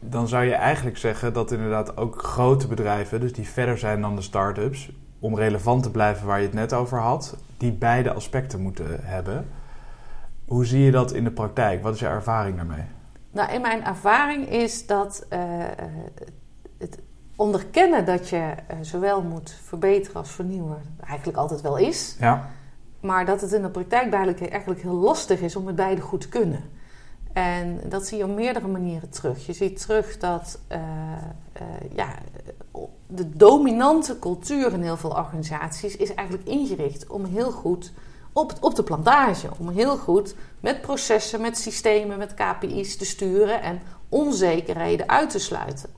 dan 0.00 0.28
zou 0.28 0.44
je 0.44 0.54
eigenlijk 0.54 0.96
zeggen 0.96 1.32
dat 1.32 1.52
inderdaad 1.52 1.96
ook 1.96 2.22
grote 2.22 2.66
bedrijven, 2.66 3.20
dus 3.20 3.32
die 3.32 3.48
verder 3.48 3.78
zijn 3.78 4.00
dan 4.00 4.16
de 4.16 4.22
start-ups, 4.22 4.92
om 5.18 5.36
relevant 5.36 5.82
te 5.82 5.90
blijven 5.90 6.26
waar 6.26 6.38
je 6.38 6.46
het 6.46 6.54
net 6.54 6.72
over 6.72 6.98
had, 6.98 7.36
die 7.56 7.72
beide 7.72 8.12
aspecten 8.12 8.60
moeten 8.60 8.98
hebben. 9.02 9.46
Hoe 10.44 10.66
zie 10.66 10.82
je 10.82 10.90
dat 10.90 11.12
in 11.12 11.24
de 11.24 11.30
praktijk? 11.30 11.82
Wat 11.82 11.94
is 11.94 12.00
je 12.00 12.06
ervaring 12.06 12.56
daarmee? 12.56 12.84
Nou, 13.30 13.52
in 13.52 13.60
mijn 13.60 13.84
ervaring 13.84 14.48
is 14.48 14.86
dat 14.86 15.26
uh, 15.32 15.38
het 16.78 16.98
onderkennen 17.36 18.04
dat 18.04 18.28
je 18.28 18.36
uh, 18.36 18.76
zowel 18.80 19.22
moet 19.22 19.50
verbeteren 19.62 20.16
als 20.16 20.30
vernieuwen 20.30 20.82
eigenlijk 21.06 21.38
altijd 21.38 21.60
wel 21.60 21.76
is. 21.76 22.16
Ja. 22.20 22.50
Maar 23.00 23.26
dat 23.26 23.40
het 23.40 23.52
in 23.52 23.62
de 23.62 23.70
praktijk 23.70 24.12
eigenlijk, 24.12 24.50
eigenlijk 24.50 24.82
heel 24.82 24.94
lastig 24.94 25.40
is 25.40 25.56
om 25.56 25.66
het 25.66 25.76
beide 25.76 26.00
goed 26.00 26.20
te 26.20 26.28
kunnen. 26.28 26.64
En 27.32 27.80
dat 27.88 28.06
zie 28.06 28.18
je 28.18 28.24
op 28.24 28.34
meerdere 28.34 28.68
manieren 28.68 29.10
terug. 29.10 29.46
Je 29.46 29.52
ziet 29.52 29.80
terug 29.80 30.18
dat 30.18 30.60
uh, 30.72 30.78
ja, 31.94 32.08
de 33.14 33.36
dominante 33.36 34.18
cultuur 34.18 34.72
in 34.72 34.82
heel 34.82 34.96
veel 34.96 35.10
organisaties 35.10 35.96
is 35.96 36.14
eigenlijk 36.14 36.48
ingericht 36.48 37.06
om 37.06 37.24
heel 37.24 37.50
goed 37.50 37.92
op, 38.32 38.52
op 38.60 38.74
de 38.74 38.82
plantage. 38.82 39.48
Om 39.58 39.68
heel 39.68 39.96
goed 39.96 40.34
met 40.60 40.80
processen, 40.80 41.40
met 41.40 41.58
systemen, 41.58 42.18
met 42.18 42.34
KPI's 42.34 42.96
te 42.96 43.04
sturen 43.04 43.62
en 43.62 43.80
onzekerheden 44.08 45.08
uit 45.08 45.30
te 45.30 45.38
sluiten. 45.38 45.90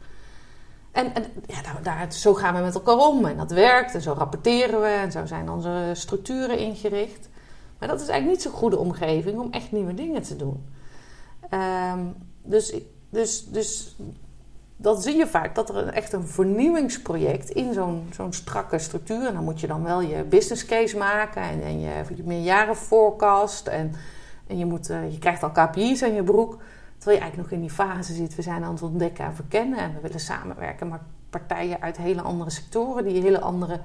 En, 0.92 1.14
en 1.14 1.24
ja, 1.46 1.62
daar, 1.62 1.82
daar, 1.82 2.12
zo 2.12 2.34
gaan 2.34 2.54
we 2.54 2.60
met 2.60 2.74
elkaar 2.74 2.96
om 2.96 3.24
en 3.24 3.36
dat 3.36 3.50
werkt 3.50 3.94
en 3.94 4.02
zo 4.02 4.12
rapporteren 4.12 4.80
we 4.80 4.86
en 4.86 5.12
zo 5.12 5.26
zijn 5.26 5.50
onze 5.50 5.90
structuren 5.92 6.58
ingericht. 6.58 7.28
Maar 7.78 7.88
dat 7.88 8.00
is 8.00 8.08
eigenlijk 8.08 8.38
niet 8.38 8.42
zo'n 8.42 8.60
goede 8.60 8.78
omgeving 8.78 9.38
om 9.38 9.48
echt 9.50 9.72
nieuwe 9.72 9.94
dingen 9.94 10.22
te 10.22 10.36
doen. 10.36 10.66
Um, 11.50 12.14
dus, 12.42 12.74
dus, 13.10 13.46
dus 13.46 13.96
dat 14.76 15.02
zie 15.02 15.16
je 15.16 15.26
vaak, 15.26 15.54
dat 15.54 15.68
er 15.68 15.76
een, 15.76 15.92
echt 15.92 16.12
een 16.12 16.26
vernieuwingsproject 16.26 17.50
in 17.50 17.72
zo'n 17.72 18.08
zo'n 18.14 18.32
strakke 18.32 18.78
structuur. 18.78 19.26
En 19.26 19.34
dan 19.34 19.44
moet 19.44 19.60
je 19.60 19.66
dan 19.66 19.82
wel 19.82 20.00
je 20.00 20.24
business 20.24 20.66
case 20.66 20.96
maken 20.96 21.42
en, 21.42 21.62
en 21.62 21.80
je, 21.80 21.90
je 22.14 22.22
meerjaren 22.24 22.76
forecast. 22.76 23.66
En, 23.66 23.92
en 24.46 24.58
je, 24.58 24.66
moet, 24.66 24.90
uh, 24.90 25.12
je 25.12 25.18
krijgt 25.18 25.42
al 25.42 25.50
KPI's 25.50 26.02
aan 26.02 26.14
je 26.14 26.22
broek. 26.22 26.58
Terwijl 26.96 27.16
je 27.16 27.22
eigenlijk 27.22 27.36
nog 27.36 27.50
in 27.50 27.60
die 27.60 27.76
fase 27.76 28.14
zit. 28.14 28.34
We 28.34 28.42
zijn 28.42 28.64
aan 28.64 28.72
het 28.72 28.82
ontdekken 28.82 29.24
en 29.24 29.34
verkennen. 29.34 29.78
En 29.78 29.94
we 29.94 30.00
willen 30.00 30.20
samenwerken 30.20 30.88
met 30.88 31.00
partijen 31.30 31.82
uit 31.82 31.96
hele 31.96 32.22
andere 32.22 32.50
sectoren. 32.50 33.04
Die 33.04 33.22
hele 33.22 33.40
andere, 33.40 33.80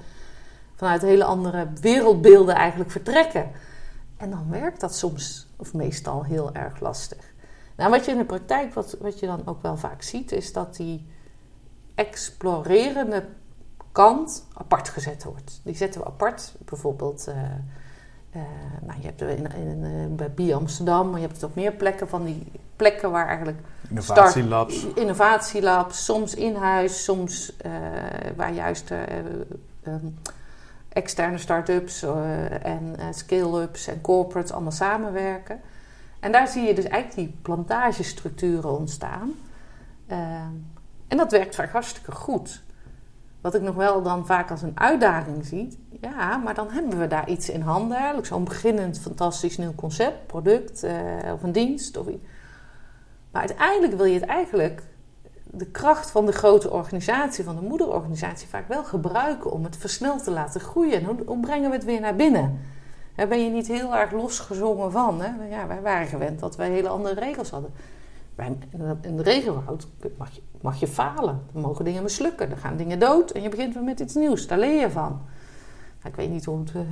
vanuit 0.75 1.01
hele 1.01 1.23
andere 1.23 1.67
wereldbeelden 1.81 2.55
eigenlijk 2.55 2.91
vertrekken. 2.91 3.51
En 4.17 4.29
dan 4.29 4.49
werkt 4.49 4.79
dat 4.79 4.95
soms, 4.95 5.47
of 5.55 5.73
meestal, 5.73 6.23
heel 6.23 6.53
erg 6.53 6.79
lastig. 6.79 7.30
Nou, 7.75 7.89
wat 7.89 8.05
je 8.05 8.11
in 8.11 8.17
de 8.17 8.25
praktijk, 8.25 8.73
wat, 8.73 8.97
wat 8.99 9.19
je 9.19 9.25
dan 9.25 9.41
ook 9.45 9.61
wel 9.61 9.77
vaak 9.77 10.01
ziet, 10.01 10.31
is 10.31 10.53
dat 10.53 10.75
die 10.75 11.07
explorerende 11.95 13.25
kant 13.91 14.47
apart 14.53 14.89
gezet 14.89 15.23
wordt. 15.23 15.61
Die 15.63 15.75
zetten 15.75 16.01
we 16.01 16.07
apart. 16.07 16.55
Bijvoorbeeld, 16.65 17.25
uh, 17.29 17.35
uh, 17.35 18.41
nou, 18.81 18.99
je 18.99 19.05
hebt 19.05 19.21
in, 19.21 19.51
in, 19.51 19.83
in, 19.83 20.15
bij 20.15 20.31
Bi 20.31 20.53
Amsterdam, 20.53 21.09
maar 21.09 21.19
je 21.19 21.25
hebt 21.25 21.41
het 21.41 21.49
op 21.49 21.55
meer 21.55 21.71
plekken 21.71 22.07
van 22.07 22.23
die 22.23 22.51
plekken 22.75 23.11
waar 23.11 23.27
eigenlijk. 23.27 23.59
Innovatielabs. 23.89 24.79
Start, 24.79 24.97
innovatielabs, 24.97 26.05
soms 26.05 26.35
in 26.35 26.55
huis, 26.55 27.03
soms 27.03 27.55
waar 28.35 28.53
juist 28.53 28.91
um, 29.83 30.17
externe 30.89 31.37
start-ups 31.37 32.05
en 32.61 32.95
scale-ups 33.11 33.87
en 33.87 34.01
corporates 34.01 34.51
allemaal 34.51 34.71
samenwerken. 34.71 35.61
En 36.21 36.31
daar 36.31 36.47
zie 36.47 36.63
je 36.63 36.73
dus 36.73 36.85
eigenlijk 36.85 37.29
die 37.29 37.39
plantagestructuren 37.41 38.77
ontstaan. 38.77 39.31
Uh, 40.07 40.17
en 41.07 41.17
dat 41.17 41.31
werkt 41.31 41.55
vaak 41.55 41.71
hartstikke 41.71 42.11
goed. 42.11 42.63
Wat 43.41 43.55
ik 43.55 43.61
nog 43.61 43.75
wel 43.75 44.01
dan 44.01 44.25
vaak 44.25 44.51
als 44.51 44.61
een 44.61 44.79
uitdaging 44.79 45.45
zie, 45.45 45.85
ja, 46.01 46.37
maar 46.37 46.53
dan 46.53 46.69
hebben 46.69 46.99
we 46.99 47.07
daar 47.07 47.29
iets 47.29 47.49
in 47.49 47.61
handen. 47.61 47.97
Eigenlijk 47.97 48.27
zo'n 48.27 48.43
beginnend 48.43 48.99
fantastisch 48.99 49.57
nieuw 49.57 49.75
concept, 49.75 50.27
product 50.27 50.83
uh, 50.83 50.91
of 51.33 51.43
een 51.43 51.51
dienst. 51.51 51.97
Of. 51.97 52.05
Maar 53.31 53.41
uiteindelijk 53.41 53.93
wil 53.93 54.05
je 54.05 54.19
het 54.19 54.29
eigenlijk, 54.29 54.83
de 55.43 55.65
kracht 55.65 56.11
van 56.11 56.25
de 56.25 56.31
grote 56.31 56.71
organisatie, 56.71 57.43
van 57.43 57.55
de 57.55 57.61
moederorganisatie, 57.61 58.47
vaak 58.47 58.67
wel 58.67 58.83
gebruiken 58.83 59.51
om 59.51 59.63
het 59.63 59.77
versneld 59.77 60.23
te 60.23 60.31
laten 60.31 60.61
groeien. 60.61 60.99
En 60.99 61.23
hoe 61.25 61.39
brengen 61.39 61.69
we 61.69 61.75
het 61.75 61.85
weer 61.85 62.01
naar 62.01 62.15
binnen? 62.15 62.59
Daar 63.15 63.27
ben 63.27 63.43
je 63.43 63.49
niet 63.49 63.67
heel 63.67 63.95
erg 63.95 64.11
losgezongen 64.11 64.91
van. 64.91 65.21
Hè? 65.21 65.47
Ja, 65.49 65.67
wij 65.67 65.81
waren 65.81 66.07
gewend 66.07 66.39
dat 66.39 66.55
wij 66.55 66.69
hele 66.69 66.87
andere 66.87 67.19
regels 67.19 67.49
hadden. 67.49 67.73
In 69.01 69.17
de 69.17 69.23
regenwoud 69.23 69.87
mag 70.17 70.31
je, 70.31 70.41
mag 70.61 70.79
je 70.79 70.87
falen. 70.87 71.41
Dan 71.51 71.61
mogen 71.61 71.85
dingen 71.85 72.03
mislukken. 72.03 72.49
Dan 72.49 72.57
gaan 72.57 72.77
dingen 72.77 72.99
dood. 72.99 73.31
En 73.31 73.41
je 73.41 73.49
begint 73.49 73.73
weer 73.73 73.83
met 73.83 73.99
iets 73.99 74.15
nieuws. 74.15 74.47
Daar 74.47 74.57
leer 74.57 74.79
je 74.79 74.89
van. 74.89 75.21
Ik 76.03 76.15
weet 76.15 76.29
niet 76.29 76.45
hoe 76.45 76.59
het 76.59 76.73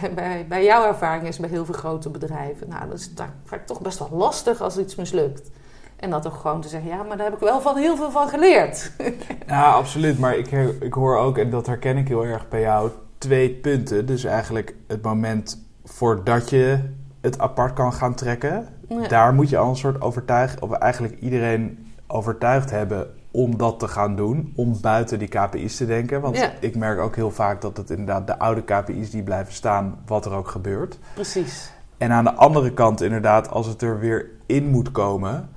bij, 0.00 0.14
bij, 0.14 0.46
bij, 0.48 0.64
jouw 0.64 0.86
ervaring 0.86 1.26
is 1.26 1.38
bij 1.38 1.48
heel 1.48 1.64
veel 1.64 1.74
grote 1.74 2.10
bedrijven. 2.10 2.68
Nou, 2.68 2.88
dat 2.88 2.98
is 2.98 3.10
vaak 3.44 3.66
toch 3.66 3.80
best 3.80 3.98
wel 3.98 4.10
lastig 4.12 4.60
als 4.60 4.78
iets 4.78 4.94
mislukt. 4.94 5.50
En 5.96 6.10
dat 6.10 6.22
toch 6.22 6.40
gewoon 6.40 6.60
te 6.60 6.68
zeggen, 6.68 6.90
ja, 6.90 7.02
maar 7.02 7.16
daar 7.16 7.26
heb 7.26 7.34
ik 7.34 7.40
wel 7.40 7.60
van 7.60 7.76
heel 7.76 7.96
veel 7.96 8.10
van 8.10 8.28
geleerd. 8.28 8.92
ja, 9.46 9.72
absoluut. 9.72 10.18
Maar 10.18 10.36
ik, 10.36 10.50
ik 10.80 10.92
hoor 10.92 11.16
ook, 11.16 11.38
en 11.38 11.50
dat 11.50 11.66
herken 11.66 11.96
ik 11.96 12.08
heel 12.08 12.24
erg 12.24 12.48
bij 12.48 12.60
jou, 12.60 12.90
twee 13.18 13.50
punten. 13.54 14.06
Dus 14.06 14.24
eigenlijk 14.24 14.74
het 14.86 15.02
moment 15.02 15.66
voordat 15.84 16.50
je 16.50 16.78
het 17.20 17.38
apart 17.38 17.72
kan 17.72 17.92
gaan 17.92 18.14
trekken. 18.14 18.68
Daar 19.08 19.34
moet 19.34 19.48
je 19.48 19.58
al 19.58 19.68
een 19.68 19.76
soort 19.76 20.00
overtuigd, 20.00 20.60
of 20.60 20.72
eigenlijk 20.72 21.20
iedereen 21.20 21.92
overtuigd 22.06 22.70
hebben 22.70 23.06
om 23.30 23.56
dat 23.56 23.78
te 23.78 23.88
gaan 23.88 24.16
doen. 24.16 24.52
Om 24.56 24.80
buiten 24.80 25.18
die 25.18 25.28
KPI's 25.28 25.76
te 25.76 25.86
denken. 25.86 26.20
Want 26.20 26.50
ik 26.60 26.76
merk 26.76 27.00
ook 27.00 27.16
heel 27.16 27.30
vaak 27.30 27.60
dat 27.60 27.76
het 27.76 27.90
inderdaad 27.90 28.26
de 28.26 28.38
oude 28.38 28.62
KPI's 28.62 29.10
die 29.10 29.22
blijven 29.22 29.54
staan, 29.54 29.98
wat 30.06 30.24
er 30.24 30.32
ook 30.32 30.48
gebeurt. 30.48 30.98
Precies. 31.14 31.72
En 31.98 32.12
aan 32.12 32.24
de 32.24 32.34
andere 32.34 32.72
kant 32.72 33.00
inderdaad, 33.00 33.50
als 33.50 33.66
het 33.66 33.82
er 33.82 33.98
weer 33.98 34.30
in 34.46 34.66
moet 34.66 34.92
komen 34.92 35.48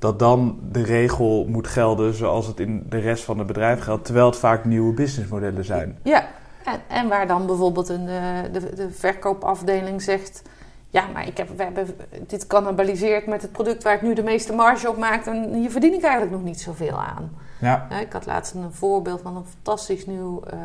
dat 0.00 0.18
dan 0.18 0.58
de 0.72 0.82
regel 0.82 1.46
moet 1.48 1.66
gelden 1.66 2.14
zoals 2.14 2.46
het 2.46 2.60
in 2.60 2.86
de 2.88 2.98
rest 2.98 3.24
van 3.24 3.38
het 3.38 3.46
bedrijf 3.46 3.80
geldt, 3.80 4.04
terwijl 4.04 4.26
het 4.26 4.36
vaak 4.36 4.64
nieuwe 4.64 4.92
businessmodellen 4.92 5.64
zijn. 5.64 5.98
Ja, 6.02 6.26
en, 6.64 6.80
en, 6.88 7.08
waar 7.08 7.26
dan 7.26 7.46
bijvoorbeeld 7.46 7.88
een, 7.88 8.06
de, 8.06 8.48
de, 8.52 8.74
de, 8.74 8.90
verkoopafdeling 8.90 10.02
zegt... 10.02 10.42
Ja, 10.88 11.06
maar 11.06 11.26
ik 11.26 11.36
heb, 11.36 11.56
we 11.56 11.62
hebben 11.62 11.96
dit 12.26 12.46
cannibaliseert 12.46 13.26
met 13.26 13.42
het 13.42 13.52
product 13.52 13.82
waar 13.82 13.94
ik 13.94 14.02
nu 14.02 14.14
de 14.14 14.22
meeste 14.22 14.52
marge 14.52 14.88
op 14.88 14.96
maak... 14.96 15.26
en 15.26 15.54
hier 15.54 15.70
verdien 15.70 15.94
ik 15.94 16.02
eigenlijk 16.02 16.32
nog 16.32 16.42
niet 16.42 16.60
zoveel 16.60 17.00
aan. 17.00 17.36
Ja. 17.60 17.90
ik 17.90 18.12
had 18.12 18.26
laatst 18.26 18.54
een 18.54 18.72
voorbeeld 18.72 19.20
van 19.20 19.36
een 19.36 19.44
fantastisch 19.44 20.06
nieuw... 20.06 20.42
Uh, 20.54 20.60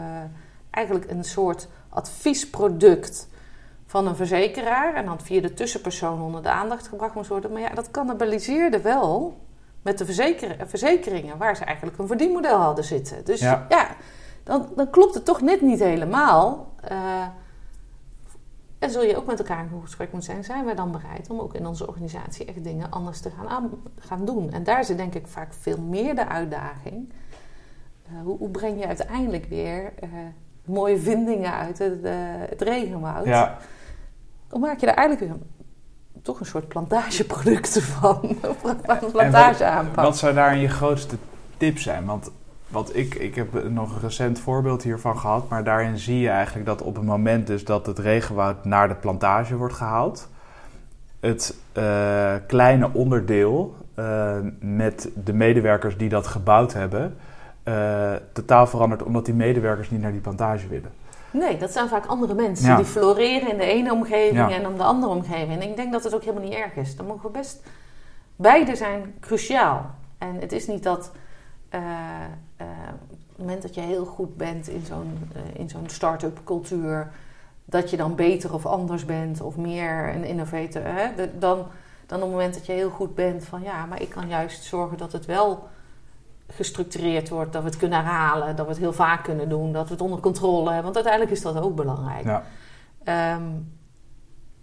eigenlijk 0.72 1.10
een 1.10 1.24
soort 1.24 1.68
adviesproduct 1.90 3.28
van 3.86 4.08
een 4.08 4.16
verzekeraar... 4.16 4.94
en 4.94 5.06
dan 5.06 5.20
via 5.20 5.42
de 5.42 5.54
tussenpersoon 5.54 6.22
onder 6.22 6.44
de 6.44 6.50
aandacht 6.50 6.88
gebracht 6.88 7.16
moest 7.16 7.30
worden. 7.30 7.52
Maar 7.52 7.62
ja, 7.62 7.70
dat 7.70 7.92
cannibaliseerde 7.92 8.82
wel 8.82 9.38
met 9.82 9.98
de 9.98 10.06
verzeker 10.06 10.56
verzekeringen... 10.66 11.38
waar 11.38 11.56
ze 11.56 11.64
eigenlijk 11.64 11.98
een 11.98 12.08
verdienmodel 12.08 12.58
hadden 12.58 12.84
zitten. 12.84 13.26
Dus 13.26 13.40
ja, 13.40 13.66
ja 13.70 13.88
dan, 14.46 14.68
dan 14.76 14.90
klopt 14.90 15.14
het 15.14 15.26
toch 15.26 15.42
net 15.42 15.62
niet 15.62 15.80
helemaal. 15.80 16.74
Uh, 16.92 17.26
en 18.80 18.92
zul 18.92 19.04
je 19.04 19.18
ook 19.18 19.26
met 19.26 19.40
elkaar 19.40 19.60
in 19.72 19.82
gesprek 19.82 20.12
moeten 20.12 20.32
zijn. 20.32 20.44
Zijn 20.44 20.66
wij 20.66 20.76
dan 20.76 20.92
bereid 20.92 21.30
om 21.30 21.40
ook 21.40 21.54
in 21.54 21.66
onze 21.66 21.88
organisatie 21.88 22.46
echt 22.46 22.64
dingen 22.64 22.92
anders 22.92 23.20
te 23.20 23.30
gaan, 23.30 23.48
aan, 23.48 23.70
gaan 24.00 24.26
doen? 24.26 24.52
En 24.52 24.64
daar 24.64 24.86
zit 24.86 24.98
denk 24.98 25.14
ik 25.14 25.28
vaak 25.28 25.54
veel 25.54 25.78
meer 25.78 26.16
de 26.16 26.28
uitdaging. 26.28 27.14
Uh, 28.12 28.22
hoe, 28.24 28.38
hoe, 28.38 28.50
breng 28.50 28.80
je 28.80 28.88
uiteindelijk 28.88 29.46
weer 29.46 29.94
uh, 30.04 30.10
mooie 30.66 31.00
vindingen 31.00 31.54
uit 31.54 31.78
het, 31.78 32.00
het 32.50 32.62
regenwoud? 32.62 33.26
Ja. 33.26 33.58
Hoe 34.50 34.60
maak 34.60 34.80
je 34.80 34.86
daar 34.86 34.96
eigenlijk 34.96 35.32
weer 35.32 35.40
toch 36.22 36.40
een 36.40 36.46
soort 36.46 36.68
plantageproducten 36.68 37.82
van? 37.82 38.20
een 38.88 39.12
plantage 39.12 39.66
aanpak. 39.66 39.96
Wat, 39.96 40.06
wat 40.06 40.18
zou 40.18 40.34
daar 40.34 40.58
je 40.58 40.68
grootste 40.68 41.16
tip 41.58 41.78
zijn? 41.78 42.06
Want 42.06 42.32
wat 42.68 42.96
ik, 42.96 43.16
ik 43.16 43.36
heb 43.36 43.70
nog 43.70 43.96
een 43.96 44.02
recent 44.02 44.40
voorbeeld 44.40 44.84
hiervan 44.84 45.20
gehad, 45.20 45.50
maar 45.50 45.64
daarin 45.64 45.98
zie 45.98 46.20
je 46.20 46.30
eigenlijk 46.30 46.66
dat 46.66 46.82
op 46.82 46.96
het 46.96 47.06
moment 47.06 47.48
dus 47.48 47.66
dat 47.66 47.86
het 47.86 48.00
regenwoud 48.00 48.66
naar 48.66 48.88
de 48.88 48.96
plantage 48.96 49.56
wordt 49.56 49.74
gehaald, 49.74 50.30
het 51.20 51.56
uh, 51.78 52.34
kleine 52.48 52.90
onderdeel 52.94 53.76
uh, 54.00 54.36
met 54.60 55.10
de 55.24 55.34
medewerkers 55.34 55.98
die 55.98 56.10
dat 56.10 56.28
gebouwd 56.28 56.74
hebben, 56.74 57.18
uh, 57.64 58.14
totaal 58.34 58.68
verandert 58.68 59.04
omdat 59.04 59.26
die 59.26 59.34
medewerkers 59.34 59.90
niet 59.90 60.02
naar 60.02 60.12
die 60.12 60.22
plantage 60.22 60.68
willen. 60.68 60.92
Nee, 61.32 61.58
dat 61.58 61.72
zijn 61.72 61.88
vaak 61.88 62.06
andere 62.06 62.34
mensen 62.34 62.70
ja. 62.70 62.76
die 62.76 62.86
floreren 62.86 63.52
in 63.52 63.58
de 63.58 63.66
ene 63.66 63.94
omgeving 63.94 64.52
en 64.52 64.62
dan 64.62 64.76
de 64.76 64.84
andere 64.84 65.12
omgeving. 65.12 65.62
En 65.62 65.70
ik 65.70 65.76
denk 65.76 65.92
dat 65.92 66.04
het 66.04 66.16
ook 66.16 66.24
helemaal 66.24 66.44
niet 66.44 66.54
erg 66.54 66.76
is. 66.76 66.96
Dan 66.96 67.06
mogen 67.06 67.26
we 67.26 67.38
best. 67.38 67.64
Beide 68.36 68.76
zijn 68.76 69.14
cruciaal. 69.20 69.96
En 70.18 70.36
het 70.40 70.52
is 70.52 70.68
niet 70.68 70.84
dat 70.84 71.12
uh, 71.74 71.82
uh, 72.62 72.68
op 73.10 73.18
het 73.30 73.38
moment 73.38 73.62
dat 73.62 73.76
je 73.76 73.82
heel 73.82 74.06
goed 74.06 74.38
bent 74.38 74.68
in 74.68 74.86
zo'n 74.86 75.32
uh, 75.36 75.60
in 75.60 75.70
zo'n 75.70 75.90
start-up 75.90 76.40
cultuur, 76.44 77.12
dat 77.66 77.90
je 77.90 77.98
dan 77.98 78.16
beter 78.16 78.54
of 78.54 78.66
anders 78.66 79.06
bent 79.06 79.42
of 79.42 79.56
meer 79.56 80.16
een 80.16 80.24
innovator. 80.24 80.82
Hè? 80.84 81.16
De, 81.16 81.38
dan, 81.38 81.58
dan 82.06 82.18
op 82.18 82.24
het 82.24 82.32
moment 82.32 82.54
dat 82.54 82.66
je 82.66 82.72
heel 82.72 82.90
goed 82.90 83.16
bent 83.16 83.46
van 83.46 83.62
ja, 83.62 83.86
maar 83.86 84.02
ik 84.02 84.10
kan 84.10 84.28
juist 84.28 84.64
zorgen 84.64 84.98
dat 84.98 85.12
het 85.12 85.26
wel 85.26 85.68
gestructureerd 86.48 87.30
wordt, 87.30 87.54
dat 87.54 87.64
we 87.64 87.70
het 87.70 87.78
kunnen 87.78 88.04
herhalen, 88.04 88.56
dat 88.56 88.66
we 88.66 88.72
het 88.72 88.82
heel 88.82 88.94
vaak 88.94 89.24
kunnen 89.24 89.50
doen, 89.50 89.74
dat 89.74 89.88
we 89.88 89.94
het 89.94 90.02
onder 90.02 90.20
controle 90.20 90.66
hebben. 90.66 90.84
Want 90.84 90.96
uiteindelijk 90.96 91.34
is 91.34 91.42
dat 91.42 91.60
ook 91.60 91.76
belangrijk. 91.76 92.26
Ja. 92.26 92.44
Um, 93.36 93.75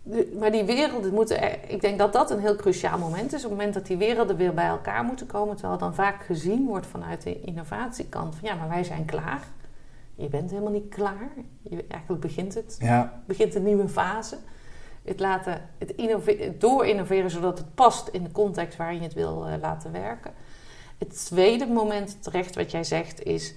de- 0.03 0.37
maar 0.39 0.51
die 0.53 0.65
werelden 0.65 1.15
moeten, 1.15 1.71
ik 1.71 1.81
denk 1.81 1.99
dat 1.99 2.13
dat 2.13 2.31
een 2.31 2.41
heel 2.41 2.57
cruciaal 2.57 2.99
moment 2.99 3.33
is. 3.33 3.45
Op 3.45 3.51
het 3.51 3.59
moment 3.59 3.75
dat 3.75 3.87
die 3.87 3.97
werelden 3.97 4.37
weer 4.37 4.55
bij 4.55 4.67
elkaar 4.67 5.05
moeten 5.05 5.27
komen, 5.27 5.57
terwijl 5.57 5.79
dan 5.79 5.95
vaak 5.95 6.25
gezien 6.25 6.67
wordt 6.67 6.87
vanuit 6.87 7.23
de 7.23 7.41
innovatiekant 7.41 8.35
van 8.37 8.49
ja, 8.49 8.55
maar 8.55 8.69
wij 8.69 8.85
zijn 8.85 9.05
klaar. 9.05 9.43
Je 10.15 10.29
bent 10.29 10.51
helemaal 10.51 10.73
niet 10.73 10.89
klaar. 10.95 11.29
Je, 11.63 11.85
eigenlijk 11.89 12.21
begint 12.23 12.55
het, 12.55 12.77
Ja, 12.79 13.23
begint 13.27 13.55
een 13.55 13.63
nieuwe 13.65 13.89
fase. 13.89 14.37
Het, 15.05 15.21
laten, 15.21 15.69
het, 15.79 15.91
innove- 15.91 16.37
het 16.39 16.61
doorinnoveren 16.61 17.31
zodat 17.31 17.59
het 17.59 17.75
past 17.75 18.09
in 18.09 18.23
de 18.23 18.31
context 18.33 18.79
waarin 18.79 18.97
je 18.97 19.03
het 19.03 19.15
wil 19.15 19.47
eh, 19.47 19.53
laten 19.61 19.93
werken. 19.93 20.33
Het 20.99 21.25
tweede 21.27 21.67
moment 21.67 22.23
terecht 22.23 22.55
wat 22.55 22.71
jij 22.71 22.85
zegt 22.85 23.23
is 23.23 23.55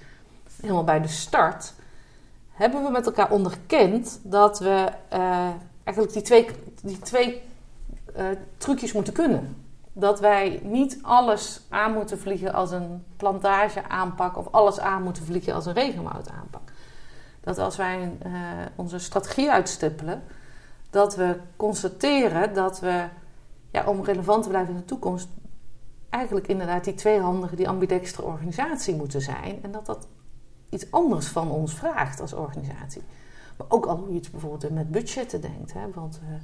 helemaal 0.62 0.84
bij 0.84 1.02
de 1.02 1.08
start. 1.08 1.74
Hebben 2.52 2.84
we 2.84 2.90
met 2.92 3.06
elkaar 3.06 3.32
onderkend 3.32 4.20
dat 4.24 4.60
we 4.60 4.88
eh, 5.10 5.48
eigenlijk 5.86 6.14
die 6.14 6.24
twee, 6.24 6.48
die 6.82 7.00
twee 7.00 7.42
eh, 8.16 8.26
trucjes 8.58 8.94
moeten 8.94 9.14
kunnen? 9.14 9.64
Dat 9.94 10.20
wij 10.20 10.60
niet 10.64 11.00
alles 11.02 11.62
aan 11.70 11.94
moeten 11.94 12.20
vliegen 12.20 12.54
als 12.54 12.72
een 12.72 13.04
plantage 13.18 13.88
aanpak 13.88 14.38
of 14.38 14.48
alles 14.52 14.80
aan 14.80 15.04
moeten 15.04 15.26
vliegen 15.26 15.54
als 15.54 15.66
een 15.66 15.74
regenwoud 15.74 16.30
aanpak. 16.30 16.72
Dat 17.42 17.58
als 17.58 17.76
wij 17.76 18.12
eh, 18.22 18.32
onze 18.76 19.00
strategie 19.00 19.52
uitstippelen, 19.52 20.24
dat 20.90 21.16
we 21.16 21.38
constateren 21.56 22.54
dat 22.54 22.80
we, 22.80 23.06
ja, 23.72 23.86
om 23.86 24.04
relevant 24.04 24.44
te 24.44 24.50
blijven 24.50 24.74
in 24.74 24.80
de 24.80 24.86
toekomst, 24.86 25.28
eigenlijk 26.10 26.48
inderdaad 26.48 26.84
die 26.84 26.94
tweehandige, 26.94 27.56
die 27.56 27.70
ambidextere 27.70 28.28
organisatie 28.28 28.96
moeten 28.96 29.22
zijn. 29.22 29.64
En 29.64 29.72
dat 29.72 29.86
dat 29.86 30.08
iets 30.70 30.92
anders 30.92 31.28
van 31.28 31.52
ons 31.52 31.74
vraagt 31.74 32.22
als 32.22 32.34
organisatie. 32.34 33.02
Maar 33.58 33.68
ook 33.70 33.86
al 33.86 33.98
hoe 33.98 34.10
je 34.10 34.20
het 34.20 34.32
bijvoorbeeld 34.32 34.74
met 34.74 34.92
budgetten 34.92 35.42
denkt. 35.42 35.74
Hè? 35.74 35.92
Want 35.94 36.20
eh, 36.24 36.36